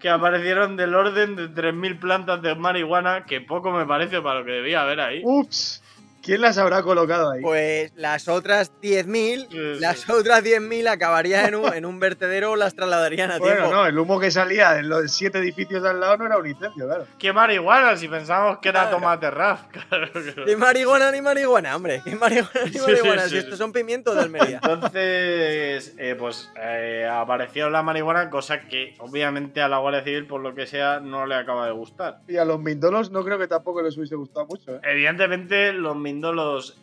[0.00, 4.46] que aparecieron del orden de 3.000 plantas de marihuana, que poco me parece para lo
[4.46, 5.20] que debía haber ahí.
[5.22, 5.83] Ups,
[6.24, 7.42] ¿quién las habrá colocado ahí?
[7.42, 12.56] Pues las otras 10.000, Sí, las otras 10.000 acabarían en un, en un vertedero o
[12.56, 13.74] las trasladarían a bueno, tiempo.
[13.74, 16.46] no, el humo que salía de los siete edificios de al lado no era un
[16.46, 17.06] incendio, claro.
[17.18, 17.96] ¿Qué marihuana?
[17.96, 18.96] Si pensábamos que era Claro.
[18.96, 19.60] tomate raf.
[19.88, 20.08] Claro.
[20.46, 22.00] Ni marihuana ni marihuana, hombre.
[22.04, 23.22] ¿Qué marihuana ni marihuana?
[23.22, 24.60] sí, si sí, estos son pimientos de Almería.
[24.62, 30.40] Entonces, eh, pues eh, apareció la marihuana, cosa que obviamente a la Guardia Civil, por
[30.40, 32.20] lo que sea, no le acaba de gustar.
[32.28, 34.80] Y a los mindolos no creo que tampoco les hubiese gustado mucho, ¿eh?
[34.84, 36.13] Evidentemente, los mindolos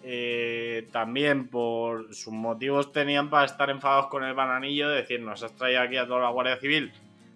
[0.04, 5.54] eh, también por sus motivos tenían para estar enfadados con el bananillo, decir, nos has
[5.56, 6.92] traído aquí a toda la Guardia Civil.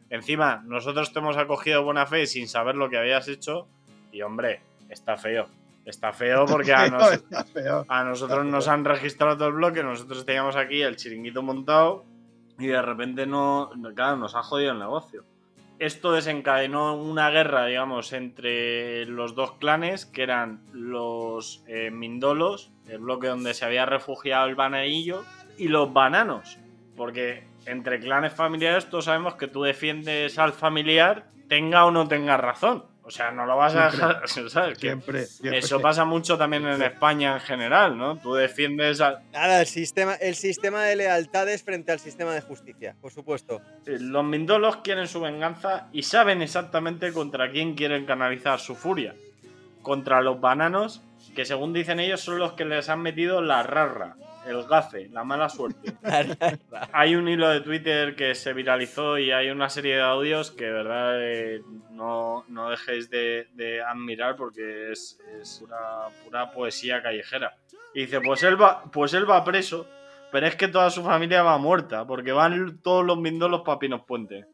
[0.09, 3.67] Encima, nosotros te hemos acogido de buena fe sin saber lo que habías hecho.
[4.11, 5.47] Y hombre, está feo.
[5.85, 7.85] Está feo porque a, Feo, nos- está feo.
[7.87, 12.05] a nosotros nos han registrado todo el bloque, nosotros teníamos aquí el chiringuito montado
[12.57, 15.23] y de repente no- claro, nos ha jodido el negocio.
[15.79, 22.99] Esto desencadenó una guerra, digamos, entre los dos clanes, que eran los eh, Mindolos, el
[22.99, 25.23] bloque donde se había refugiado el bananillo,
[25.57, 26.57] y los bananos.
[26.95, 32.37] Porque entre clanes familiares todos sabemos que tú defiendes al familiar, tenga o no tenga
[32.37, 32.85] razón.
[33.07, 34.07] O sea, no lo vas a Siempre.
[34.07, 34.29] dejar.
[34.49, 34.77] ¿sabes?
[34.79, 35.59] Que Siempre, siempre.
[35.59, 38.17] Eso pasa mucho también en España en general, ¿no?
[38.17, 39.21] Tú defiendes a.
[39.31, 43.61] Nada, el sistema, el sistema de lealtades frente al sistema de justicia, por supuesto.
[43.85, 49.13] Los mindolos quieren su venganza y saben exactamente contra quién quieren canalizar su furia.
[49.83, 51.03] Contra los bananos,
[51.35, 54.15] que según dicen ellos son los que les han metido la rarra,
[54.45, 55.93] el gafe, la mala suerte.
[56.93, 60.65] hay un hilo de Twitter que se viralizó y hay una serie de audios que
[60.65, 65.77] de verdad eh, no, no dejéis de, de admirar porque es, es pura,
[66.23, 67.55] pura poesía callejera.
[67.93, 69.87] Y dice, pues él va, pues él va preso,
[70.31, 74.01] pero es que toda su familia va muerta, porque van todos los mindolos para Pinos
[74.05, 74.45] Puente.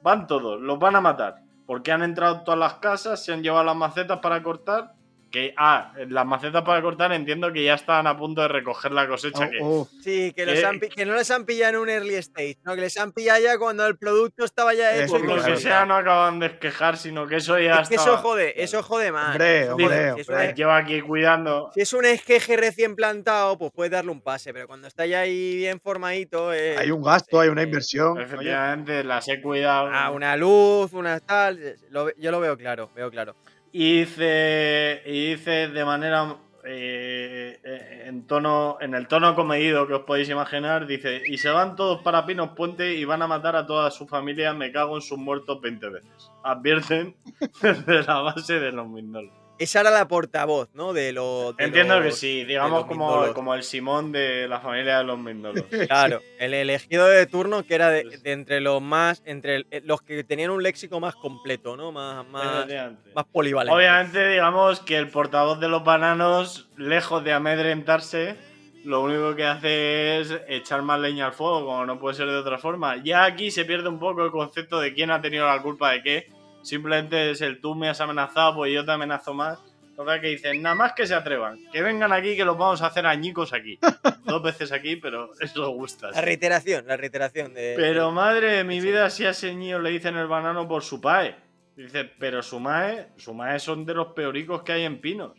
[0.00, 1.36] Van todos, los van a matar.
[1.66, 4.94] Porque han entrado en todas las casas, se han llevado las macetas para cortar.
[5.36, 9.06] Que, ah, las macetas para cortar entiendo que ya estaban a punto de recoger la
[9.06, 9.50] cosecha.
[9.50, 9.88] que, Oh, oh.
[10.02, 10.64] Sí, que, los ¿Qué?
[10.64, 13.12] han pi- que no les han pillado en un early stage, no, que les han
[13.12, 15.12] pillado ya cuando el producto estaba ya hecho.
[15.18, 18.16] Por lo que sea, no acaban de quejar, sino que eso ya Es que eso
[18.16, 19.32] jode, eso jode más.
[19.32, 20.14] Hombre, hombre, jode.
[20.14, 20.54] Si es, hombre.
[20.54, 21.70] Lleva aquí cuidando.
[21.74, 25.20] si es un esqueje recién plantado, pues puedes darle un pase, pero cuando está ya
[25.20, 26.54] ahí bien formadito.
[26.54, 28.16] eh, Hay un gasto, hay una eh, inversión.
[28.16, 29.90] Oye, Efectivamente, las he cuidado.
[29.92, 31.76] Ah, una luz, una tal.
[31.90, 33.36] lo yo lo veo claro, veo claro.
[33.72, 39.94] Y dice, y dice de manera eh, eh, en tono en el tono comedido que
[39.94, 43.54] os podéis imaginar, dice, y se van todos para Pinos Puente y van a matar
[43.54, 46.30] a toda su familia, me cago en sus muertos 20 veces.
[46.42, 47.14] Advierten
[47.62, 49.45] desde la base de los Mindolos.
[49.58, 50.92] Esa era la portavoz, ¿no?
[50.92, 51.56] De los.
[51.56, 53.34] de Entiendo que los- sí, de digamos como, Mindolos.
[53.34, 55.64] como el Simón de la familia de los Mindolos.
[55.88, 59.22] Claro, el elegido de turno que era de, de entre los más.
[59.24, 61.90] Entre eh, los que tenían un léxico más completo, ¿no?
[61.90, 62.66] Más, más,
[63.14, 63.74] más polivalente.
[63.74, 68.36] Obviamente, digamos que el portavoz de los bananos, lejos de amedrentarse,
[68.84, 72.36] lo único que hace es echar más leña al fuego, como no puede ser de
[72.36, 73.02] otra forma.
[73.02, 76.02] Ya aquí se pierde un poco el concepto de quién ha tenido la culpa de
[76.02, 76.35] qué.
[76.66, 79.56] Simplemente es el tú me has amenazado, pues yo te amenazo más.
[79.94, 82.88] Total que dicen, nada más que se atrevan, que vengan aquí que los vamos a
[82.88, 83.78] hacer añicos aquí.
[84.26, 86.10] Dos veces aquí, pero eso gusta.
[86.10, 87.74] La reiteración, la reiteración de.
[87.76, 91.00] Pero madre de mi vida, si a ese niño le dicen el banano por su
[91.00, 91.36] pae.
[91.76, 95.38] Dice, pero su mae, su mae son de los peoricos que hay en Pinos.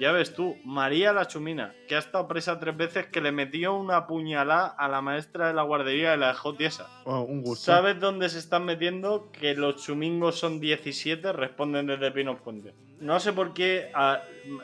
[0.00, 3.74] Ya ves tú, María la Chumina, que ha estado presa tres veces, que le metió
[3.74, 6.88] una puñalada a la maestra de la guardería y la dejó tiesa.
[7.04, 7.64] oh, un gusto.
[7.66, 9.30] ¿Sabes dónde se están metiendo?
[9.32, 12.74] Que los chumingos son 17, responden desde Pinos Puente.
[13.00, 14.22] No sé por qué a-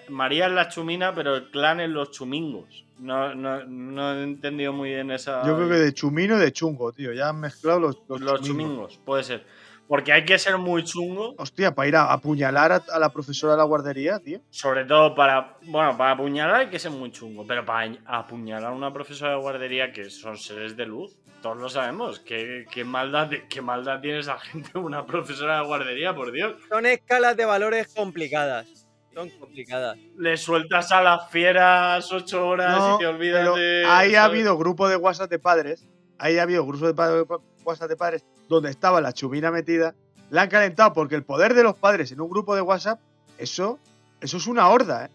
[0.09, 2.85] María es la chumina, pero el clan es los chumingos.
[2.99, 5.47] No, no, no he entendido muy bien esa.
[5.47, 7.13] Yo creo que de chumino y de chungo, tío.
[7.13, 8.47] Ya han mezclado los, los, Los chumingos.
[8.47, 9.45] chumingos, puede ser.
[9.91, 13.55] Porque hay que ser muy chungo, Hostia, para ir a apuñalar a, a la profesora
[13.55, 14.39] de la guardería, tío.
[14.49, 15.57] sobre todo para.
[15.63, 19.39] Bueno, para apuñalar hay que ser muy chungo, pero para apuñalar a una profesora de
[19.41, 22.21] guardería que son seres de luz, todos lo sabemos.
[22.21, 26.55] ¿Qué, qué maldad, qué maldad tiene esa gente, una profesora de guardería, por Dios?
[26.69, 28.87] Son escalas de valores complicadas.
[29.13, 29.99] Son complicadas.
[30.17, 33.85] Le sueltas a las fieras ocho horas No, y te olvidas pero de.
[33.89, 35.85] ahí ha habido grupo de WhatsApp de padres.
[36.17, 37.25] Ahí ha habido grupo de
[37.65, 39.95] WhatsApp de padres donde estaba la chumina metida.
[40.29, 43.01] La han calentado porque el poder de los padres en un grupo de WhatsApp,
[43.39, 43.79] eso,
[44.21, 45.11] eso es una horda, ¿eh?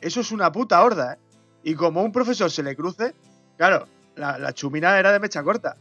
[0.00, 1.16] Eso es una puta horda, ¿eh?
[1.62, 3.14] Y como un profesor se le cruce,
[3.56, 3.86] claro,
[4.16, 5.76] la, la chumina era de mecha corta.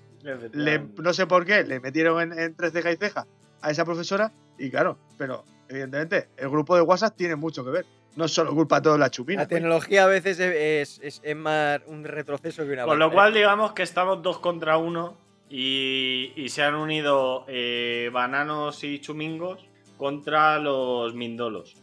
[0.51, 3.25] Le- no sé por qué, le metieron en, entre ceja y ceja
[3.61, 7.85] a esa profesora y claro, pero evidentemente el grupo de WhatsApp tiene mucho que ver.
[8.15, 9.43] No es solo culpa de toda la chumina.
[9.43, 13.11] La tecnología a veces es, es- es- es más un retroceso que una Con lo
[13.11, 15.15] cual, digamos que estamos dos contra uno
[15.49, 19.65] y, y se han unido eh, bananos y chumingos
[19.97, 21.75] contra los mindolos.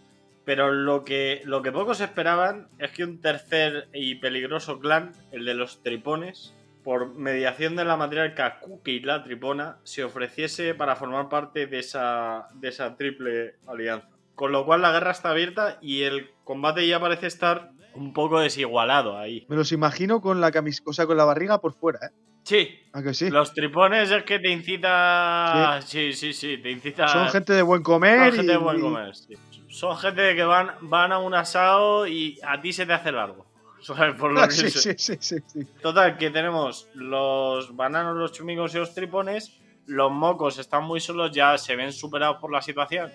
[0.44, 5.44] Pero lo que, lo que pocos esperaban es que un tercer y peligroso clan, el
[5.46, 11.30] de los tripones, por mediación de la matriarca Cookie la tripona, se ofreciese para formar
[11.30, 14.08] parte de esa, de esa triple alianza.
[14.34, 18.40] Con lo cual la guerra está abierta y el combate ya parece estar un poco
[18.40, 19.46] desigualado ahí.
[19.48, 22.10] Me los imagino con la camis con la barriga por fuera, ¿eh?
[22.44, 23.30] Sí, ¿A que sí?
[23.30, 25.80] Los tripones es que te incita.
[25.84, 27.08] Sí, sí, sí, te incita.
[27.08, 28.32] Son gente de buen son comer.
[28.34, 29.14] gente y- de buen comer.
[29.16, 29.34] sí.
[29.68, 33.46] Son gente que van, van a un asado y a ti se te hace largo.
[33.82, 34.14] ¿Sabes?
[34.14, 35.36] Por lo Ah, que sí, sí, sí.
[35.82, 39.58] Total, que tenemos los bananos, los chumingos y los tripones.
[39.86, 43.10] Los mocos están muy solos, ya se ven superados por la situación.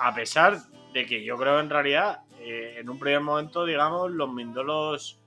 [0.00, 0.58] A pesar
[0.92, 5.18] de que yo creo en realidad, eh, en un primer momento, digamos, los mindolos.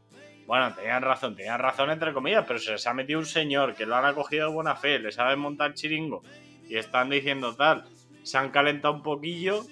[0.46, 3.86] Bueno, tenían razón, tenían razón entre comillas, pero se les ha metido un señor que
[3.86, 6.22] lo han acogido de buena fe, le sabe montar chiringo
[6.70, 7.86] y están diciendo tal.
[8.24, 9.64] Se han calentado un poquillo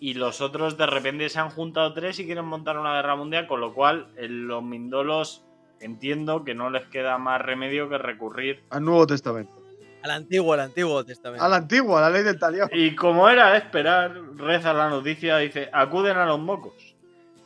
[0.00, 3.46] y los otros de repente se han juntado tres y quieren montar una guerra mundial,
[3.46, 5.44] con lo cual en los Mindolos
[5.80, 8.62] entiendo que no les queda más remedio que recurrir.
[8.70, 9.60] Al Nuevo Testamento.
[10.02, 11.44] Al antiguo, al antiguo testamento.
[11.44, 12.70] A la antigua, a la ley del talión.
[12.72, 16.89] Y como era de esperar, reza la noticia, dice, acuden a los mocos.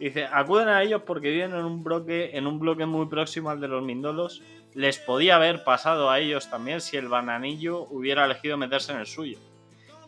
[0.04, 3.58] Dice, acuden a ellos porque viven en un bloque, en un bloque muy próximo al
[3.60, 4.42] de los Mindolos.
[4.74, 9.06] Les podía haber pasado a ellos también si el bananillo hubiera elegido meterse en el
[9.06, 9.38] suyo.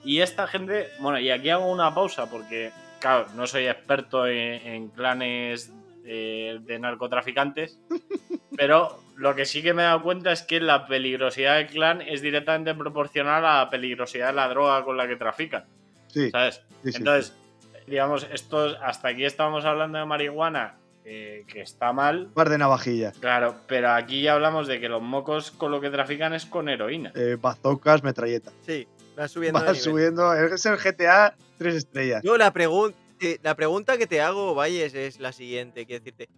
[0.05, 4.67] Y esta gente, bueno, y aquí hago una pausa porque, claro, no soy experto en,
[4.67, 5.73] en clanes
[6.05, 7.79] de narcotraficantes,
[8.57, 12.03] pero lo que sí que me he dado cuenta es que la peligrosidad del clan
[12.03, 15.65] es directamente proporcional a la peligrosidad de la droga con la que trafican,
[16.09, 16.63] Sí, ¿sabes?
[16.85, 16.99] sí, sí.
[16.99, 17.35] Entonces,
[17.87, 23.17] digamos, estos, hasta aquí estábamos hablando de marihuana, eh, que está mal, Par de navajillas.
[23.19, 26.69] claro, pero aquí ya hablamos de que los mocos con lo que trafican es con
[26.69, 27.13] heroína.
[27.15, 28.53] Eh, bazocas, metralletas.
[28.67, 29.61] Sí, va subiendo.
[29.65, 30.35] Va subiendo.
[30.35, 32.23] Es el GTA tres estrellas.
[32.25, 35.87] Yo la, pregun- eh, la pregunta que te hago, Valles, es la siguiente.
[35.87, 36.29] Quiero decirte,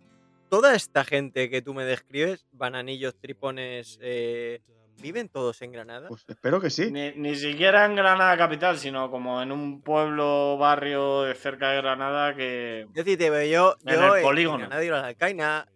[0.51, 4.61] toda esta gente que tú me describes, bananillos, tripones, eh,
[5.01, 6.09] ¿viven todos en Granada?
[6.09, 6.91] Pues espero que sí.
[6.91, 11.77] Ni, ni siquiera en Granada capital, sino como en un pueblo, barrio de cerca de
[11.79, 12.87] Granada que...
[12.93, 14.59] Quiero decirte, pero yo, En yo el en polígono.
[14.59, 15.69] Granada he ido a la Alcaina,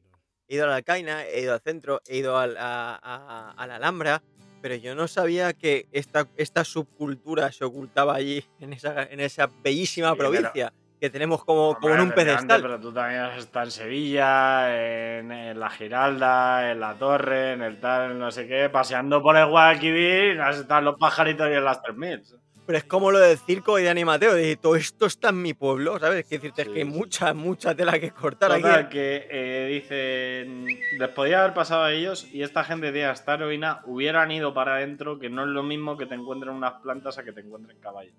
[0.48, 3.66] he ido a la Alcaina, he ido al centro, he ido al- a, a- a
[3.66, 4.22] la Alhambra,
[4.60, 9.48] pero yo no sabía que esta, esta subcultura se ocultaba allí, en esa, en esa
[9.62, 10.72] bellísima Sí, pero- provincia,
[11.03, 12.62] que tenemos como, como en un pedestal.
[12.62, 17.62] Pero tú también has estado en Sevilla, en, en la Giralda, en la Torre, en
[17.62, 21.55] el tal, no sé qué, paseando por el Guadalquivir, has estado en los pajaritos y
[21.55, 22.22] en las 3000.
[22.64, 25.55] Pero es como lo del circo y de Animateo, de todo esto está en mi
[25.55, 26.24] pueblo, ¿sabes?
[26.24, 28.92] Que decirte, es que hay mucha, mucha tela que cortar Total, aquí.
[28.92, 33.80] que eh, dicen, les podía haber pasado a ellos y esta gente de esta heroína
[33.86, 37.24] hubieran ido para adentro, que no es lo mismo que te encuentren unas plantas a
[37.24, 38.14] que te encuentren caballos.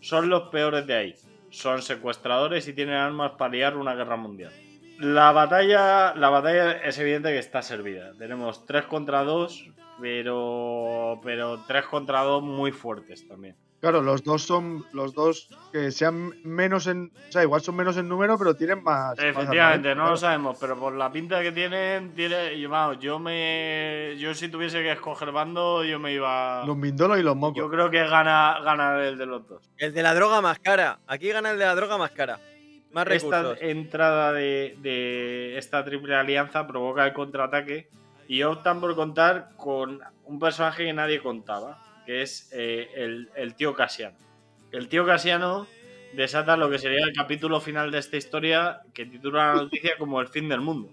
[0.00, 1.14] Son los peores de ahí.
[1.50, 4.52] Son secuestradores y tienen armas para liar una guerra mundial.
[4.98, 8.12] La batalla, la batalla es evidente que está servida.
[8.18, 9.70] Tenemos 3 contra 2,
[10.00, 13.56] pero, pero 3 contra 2 muy fuertes también.
[13.80, 17.12] Claro, los dos son los dos que sean menos en.
[17.28, 19.16] O sea, igual son menos en número, pero tienen más.
[19.18, 20.10] Efectivamente, no claro.
[20.10, 24.48] lo sabemos, pero por la pinta que tienen, tiene, yo, vamos, yo me, yo si
[24.48, 26.64] tuviese que escoger bando, yo me iba.
[26.66, 27.56] Los mindolos y los mocos.
[27.56, 29.62] Yo creo que gana, gana el de los dos.
[29.76, 30.98] El de la droga más cara.
[31.06, 32.40] Aquí gana el de la droga más cara.
[32.90, 33.58] Más Esta recursos.
[33.60, 37.88] entrada de, de esta triple alianza provoca el contraataque
[38.26, 41.78] y optan por contar con un personaje que nadie contaba,
[42.08, 44.16] que es eh, el, el tío Casiano.
[44.72, 45.66] El tío Casiano
[46.14, 50.18] desata lo que sería el capítulo final de esta historia que titula la noticia como
[50.22, 50.88] el fin del mundo.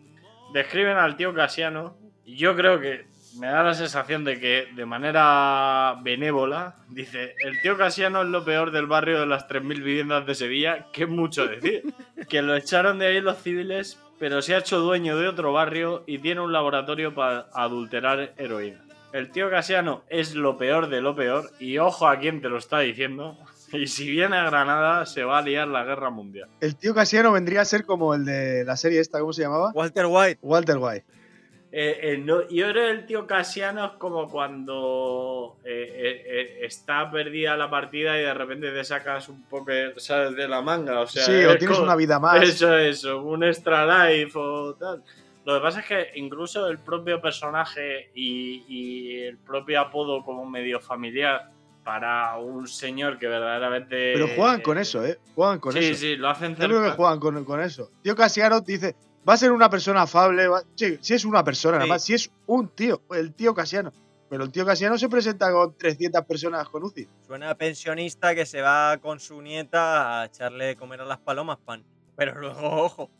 [0.51, 1.95] Describen al tío Casiano
[2.25, 3.05] y yo creo que
[3.39, 8.43] me da la sensación de que de manera benévola dice, el tío Casiano es lo
[8.43, 11.83] peor del barrio de las 3.000 viviendas de Sevilla, que es mucho decir.
[12.27, 16.03] Que lo echaron de ahí los civiles, pero se ha hecho dueño de otro barrio
[16.07, 18.84] y tiene un laboratorio para adulterar heroína.
[19.15, 22.57] El tío Casiano es lo peor de lo peor y ojo a quien te lo
[22.57, 23.37] está diciendo.
[23.73, 26.47] Y si viene a Granada se va a liar la guerra mundial.
[26.61, 29.71] El tío Casiano vendría a ser como el de la serie esta, ¿cómo se llamaba?
[29.73, 30.39] Walter White.
[30.43, 31.05] Walter White.
[31.71, 36.65] Eh, eh, no, yo creo que el tío Casiano es como cuando eh, eh, eh,
[36.65, 40.35] está perdida la partida y de repente te sacas un poco ¿sabes?
[40.35, 41.01] de la manga.
[41.01, 42.41] O sea, sí, o es tienes como- una vida más.
[42.47, 45.03] Eso, eso, un extra life o tal.
[45.45, 50.45] Lo que pasa es que incluso el propio personaje y, y el propio apodo como
[50.45, 51.51] medio familiar
[51.83, 54.13] para un señor que verdaderamente...
[54.13, 55.19] Pero juegan con eso, ¿eh?
[55.35, 55.99] Juegan con sí, eso.
[55.99, 56.95] sí, lo hacen Yo creo que cerca.
[56.95, 57.91] juegan con, con eso.
[58.01, 58.95] Tío Casiano dice,
[59.27, 60.47] va a ser una persona afable.
[60.47, 61.89] va- Sí, si es una persona, nada Sí.
[61.91, 62.03] más.
[62.03, 63.91] Si es un tío, el tío Casiano.
[64.27, 67.07] Pero el tío Casiano se presenta con 300 personas con UCI.
[67.27, 71.19] Suena a pensionista que se va con su nieta a echarle de comer a las
[71.19, 71.83] palomas pan.
[72.15, 73.11] Pero luego, ojo,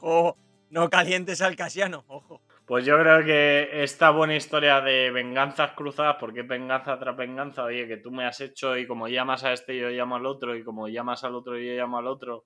[0.00, 0.36] ojo,
[0.70, 2.40] no calientes al casiano, ojo.
[2.64, 7.88] Pues yo creo que esta buena historia de venganzas cruzadas, porque venganza tras venganza, oye,
[7.88, 10.62] que tú me has hecho y como llamas a este yo llamo al otro y
[10.62, 12.44] como llamas al otro yo llamo al otro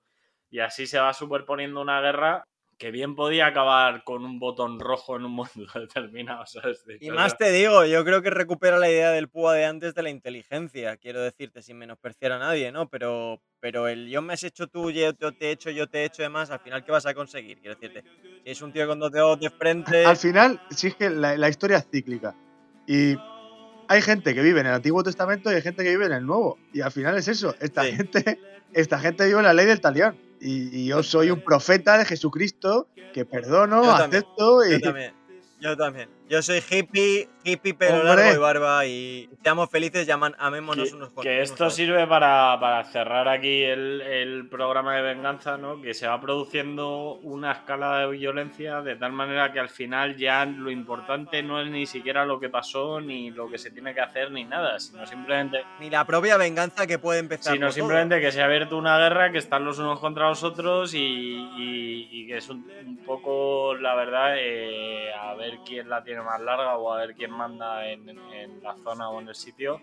[0.51, 2.45] y así se va superponiendo una guerra
[2.85, 6.85] que bien podía acabar con un botón rojo en un mundo determinado, ¿sabes?
[7.01, 10.03] Y más te digo, yo creo que recupera la idea del púa de antes de
[10.03, 12.91] la inteligencia, quiero decirte, sin menospreciar a nadie, ¿no?
[12.91, 16.05] Pero, pero el yo me has hecho tú, yo te he hecho, yo te he
[16.05, 17.59] hecho demás, al final, ¿qué vas a conseguir?
[17.59, 18.05] Quiero decirte,
[18.45, 20.05] si es un tío con dos dedos de frente...
[20.05, 22.35] Al final, sí es que la, la historia es cíclica.
[22.87, 23.16] Y
[23.89, 26.26] hay gente que vive en el Antiguo Testamento y hay gente que vive en el
[26.26, 26.59] Nuevo.
[26.74, 27.55] Y al final es eso.
[27.62, 27.93] Esta, Sí.
[27.93, 28.39] gente,
[28.74, 30.18] esta gente vive en la ley del talión.
[30.45, 34.73] Y, y yo soy un profeta de Jesucristo que perdono, Yo acepto y.
[34.73, 35.15] Yo también,
[35.59, 36.11] yo también.
[36.27, 38.14] Yo soy hippie, hippie, pelo Hombre.
[38.16, 42.57] largo y barba y seamos felices, llaman, amémonos Que, unos con que esto sirve para,
[42.59, 45.83] para cerrar aquí el, el programa de venganza, ¿no?
[45.83, 50.47] Que se va produciendo una escala de violencia de tal manera que al final ya
[50.47, 54.01] lo importante no es ni siquiera lo que pasó, ni lo que se tiene que
[54.01, 57.53] hacer, ni nada, sino simplemente, Ni la propia venganza que puede empezar.
[57.53, 57.75] sino todo.
[57.75, 60.99] simplemente que se ha abierto una guerra, que están los unos contra los otros y,
[60.99, 66.14] y- y que es un, un poco, la verdad, eh, a ver quién la tiene
[66.23, 69.81] más larga o a ver quién manda en, en la zona o en el sitio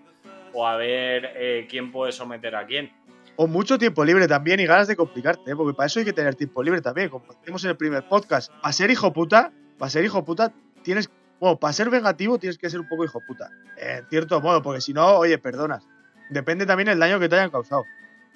[0.53, 2.91] o a ver eh, quién puede someter a quién.
[3.37, 5.55] O mucho tiempo libre también y ganas de complicarte, ¿eh?
[5.55, 7.09] porque para eso hay que tener tiempo libre también.
[7.09, 10.51] Como decimos en el primer podcast, para ser hijo puta, para ser hijo puta,
[10.83, 11.09] tienes.
[11.39, 13.49] Bueno, para ser vengativo tienes que ser un poco hijo puta.
[13.77, 15.87] En cierto modo, porque si no, oye, perdonas.
[16.29, 17.85] Depende también el daño que te hayan causado.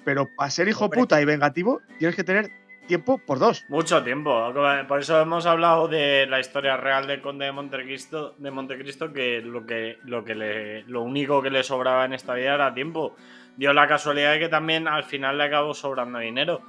[0.04, 1.00] Pero para ser hijo Hombre.
[1.00, 2.50] puta y vengativo, tienes que tener
[2.86, 3.64] tiempo por dos.
[3.68, 4.52] Mucho tiempo.
[4.88, 9.40] Por eso hemos hablado de la historia real del conde de Montecristo, de Montecristo que
[9.40, 13.16] lo que lo que le, lo único que le sobraba en esta vida era tiempo.
[13.56, 16.60] Dio la casualidad de que también al final le acabó sobrando dinero,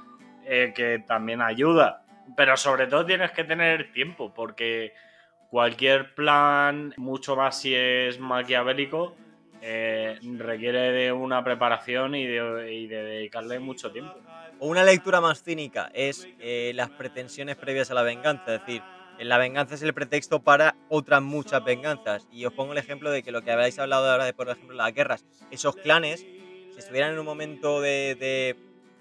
[0.44, 2.02] eh, que también ayuda.
[2.36, 4.92] Pero sobre todo tienes que tener tiempo, porque
[5.50, 9.16] cualquier plan, mucho más si es maquiavélico,
[9.62, 14.14] eh, requiere de una preparación y de, y de dedicarle mucho tiempo.
[14.60, 18.54] O una lectura más cínica es eh, las pretensiones previas a la venganza.
[18.54, 18.82] Es decir,
[19.20, 22.26] la venganza es el pretexto para otras muchas venganzas.
[22.32, 24.76] Y os pongo el ejemplo de que lo que habéis hablado ahora de, por ejemplo,
[24.76, 28.56] las guerras, esos clanes, si estuvieran en un momento de, de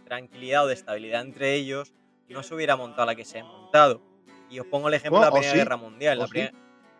[0.05, 1.93] tranquilidad o de estabilidad entre ellos,
[2.29, 4.01] no se hubiera montado la que se ha montado.
[4.49, 5.57] Y os pongo el ejemplo de la Oh, ¿o Primera sí?
[5.57, 6.17] Guerra Mundial.
[6.17, 6.31] ¿O La sí?
[6.31, 6.53] primer-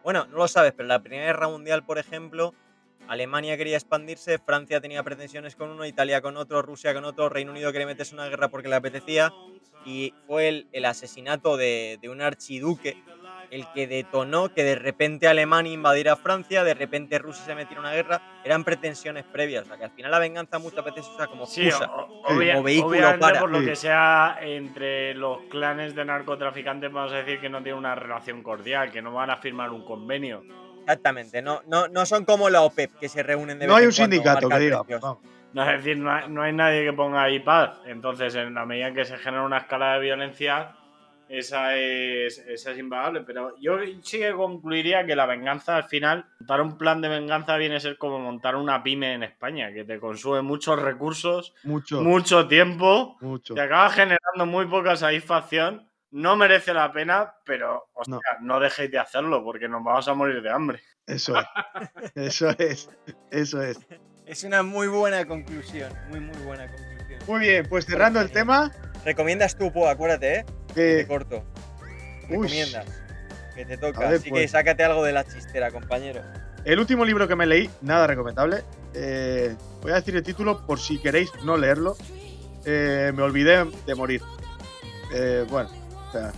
[0.04, 2.54] Bueno, no lo sabes, pero la Primera Guerra Mundial, por ejemplo,
[3.08, 7.52] Alemania quería expandirse, Francia tenía pretensiones con uno, Italia con otro, Rusia con otro, Reino
[7.52, 9.32] Unido quería meterse en una guerra porque le apetecía.
[9.86, 12.98] Y fue el, el asesinato de, de un archiduque
[13.50, 17.86] el que detonó que de repente Alemania invadiera Francia, de repente Rusia se metiera en
[17.88, 18.22] una guerra.
[18.44, 19.64] Eran pretensiones previas.
[19.64, 21.90] O sea, que al final la venganza muchas veces se usa como excusa.
[21.90, 22.34] o- Sí.
[22.36, 23.40] obvia- Como vehículo obviamente para.
[23.40, 27.80] por lo que sea entre los clanes de narcotraficantes vamos a decir que no tienen
[27.80, 30.44] una relación cordial, que no van a firmar un convenio.
[30.88, 31.42] Exactamente.
[31.42, 33.90] No, no, no son como la OPEP que se reúnen de No vez hay en
[33.90, 34.82] un cuando sindicato que diga.
[35.54, 37.80] No es decir, no hay, no hay nadie que ponga ahí paz.
[37.86, 40.76] Entonces, en la medida en que se genera una escala de violencia,
[41.30, 43.22] esa es, esa es impagable.
[43.22, 47.58] Pero yo sí que concluiría que la venganza, al final, montar un plan de venganza
[47.58, 52.02] viene a ser como montar una pyme en España, que te consume muchos recursos, Mucho,
[52.02, 53.18] mucho tiempo.
[53.22, 53.54] mucho.
[53.54, 55.87] Te acaba generando muy poca satisfacción.
[56.12, 58.60] No merece la pena, pero hostia, no.
[58.60, 60.82] dejéis de hacerlo porque nos vamos a morir de hambre.
[61.06, 61.46] Eso es.
[62.16, 62.90] Eso es.
[63.32, 63.78] Eso es.
[64.26, 65.92] Es una muy buena conclusión.
[66.10, 67.20] Muy, muy buena conclusión.
[67.28, 68.72] Muy bien, pues cerrando el tema.
[69.06, 70.46] Recomiendas tú, Po, acuérdate, ¿eh?
[70.74, 71.44] que- Te corto.
[72.30, 72.86] Recomiendas.
[73.56, 74.02] Que te toca.
[74.02, 74.52] Ver, Así que pues.
[74.52, 76.22] sácate algo de la chistera, compañero.
[76.66, 78.64] El último libro que me leí, nada recomendable.
[78.94, 81.96] Eh, voy a decir el título por si queréis no leerlo.
[82.66, 84.22] Eh, me olvidé de morir.
[85.14, 85.70] Eh, bueno,
[86.12, 86.32] sea,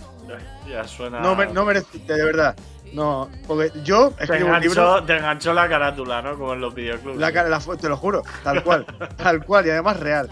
[0.68, 1.20] Ya suena.
[1.20, 2.54] no, me- no merece, de verdad.
[2.92, 4.82] No, porque yo te, escribo un libro.
[4.82, 6.36] enganchó, te enganchó la carátula, ¿no?
[6.36, 7.18] Como en los videoclubs.
[7.18, 8.84] La, cara- la te lo juro, tal cual,
[9.16, 10.28] tal cual, y además real.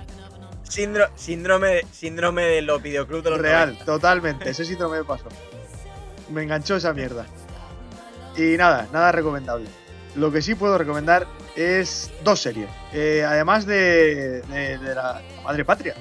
[0.65, 3.85] Síndro- síndrome, síndrome de los videoclubs de los Real, 90.
[3.85, 4.51] totalmente.
[4.51, 5.29] Ese síndrome me pasó.
[6.31, 7.25] Me enganchó esa mierda.
[8.37, 9.67] Y nada, nada recomendable.
[10.15, 11.27] Lo que sí puedo recomendar
[11.57, 12.69] es dos series.
[12.93, 15.95] Eh, además de, de- de la Madre Patria.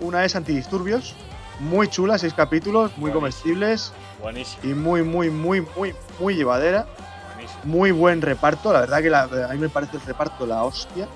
[0.00, 1.14] Una es Antidisturbios,
[1.60, 3.14] muy chula, seis capítulos, muy Buenísimo.
[3.20, 6.86] comestibles Buenísimo, y muy, muy, muy, muy, muy llevadera.
[7.34, 7.60] buenísimo.
[7.64, 8.72] Muy buen reparto.
[8.72, 11.06] La verdad que la- a mí me parece el reparto la hostia.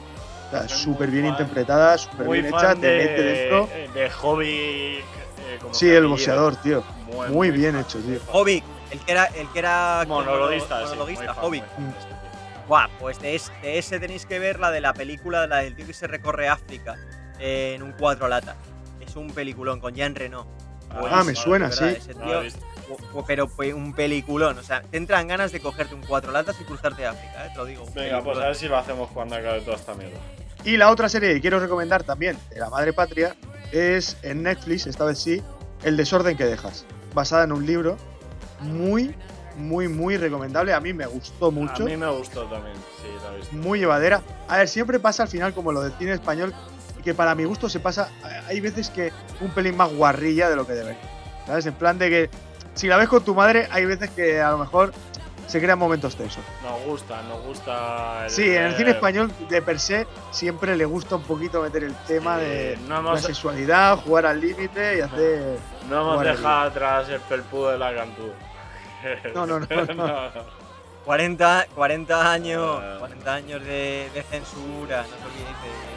[0.49, 3.69] O sea, súper bien fan- interpretada, súper bien hecha, de, te mete dentro.
[3.95, 4.47] de Hobby.
[4.49, 6.83] eh, como Sí, el boxeador, tío.
[7.13, 8.19] Muy, Muy bien hecho, tío.
[8.31, 11.65] Hobbit, el que era, el que era Monologuista, sí, monologuista, fan, Hobbit.
[11.79, 12.07] muy fan.
[12.69, 15.75] Guau, pues de, es- de ese tenéis que ver la de la película, la del
[15.75, 16.97] tío que se recorre África
[17.39, 18.57] eh, en un cuatro latas.
[19.07, 20.47] Es un peliculón con Jean Reno.
[20.91, 21.85] Ah, me suena, sí.
[21.85, 22.41] ese No tío,
[23.15, 24.59] o- o- pero fue un peliculón.
[24.59, 27.51] O sea, te entran ganas de cogerte un cuatro latas y cruzarte a África, eh,
[27.53, 27.87] te lo digo.
[27.95, 30.19] Venga, pues a ver si lo hacemos cuando acabe toda esta mierda.
[30.65, 33.35] Y la otra serie que quiero recomendar también, de la Madre Patria,
[33.73, 35.43] es en Netflix, esta vez sí,
[35.83, 36.85] El desorden que dejas.
[37.15, 37.97] Basada en un libro
[38.61, 39.15] muy,
[39.57, 40.73] muy, muy recomendable.
[40.73, 41.83] A mí me gustó mucho.
[41.83, 43.57] A mí me gustó también, sí, la he visto.
[43.57, 44.23] Muy llevadera.
[44.47, 46.55] A ver, siempre pasa al final como lo del cine español,
[47.03, 48.09] que para mi gusto se pasa.
[48.49, 50.97] Hay veces que un pelín más guarrilla de lo que debe.
[51.47, 51.67] ¿Sabes?
[51.67, 52.31] En plan de que
[52.75, 54.93] si la ves con tu madre, hay veces que a lo mejor
[55.47, 56.43] se crean momentos tensos.
[56.63, 58.25] Nos gusta, nos gusta.
[58.25, 61.61] el- Sí, en el cine eh, español de per se siempre le gusta un poquito
[61.61, 65.59] meter el tema Sí, de no la hemos- sexualidad, jugar al límite y hacer.
[65.91, 68.33] No hemos dejado atrás el felpudo de la cantú.
[69.35, 70.53] No, no, no, no.
[71.05, 72.97] 40, 40 años, Ah.
[73.01, 75.92] 40 años de, de censura, no de,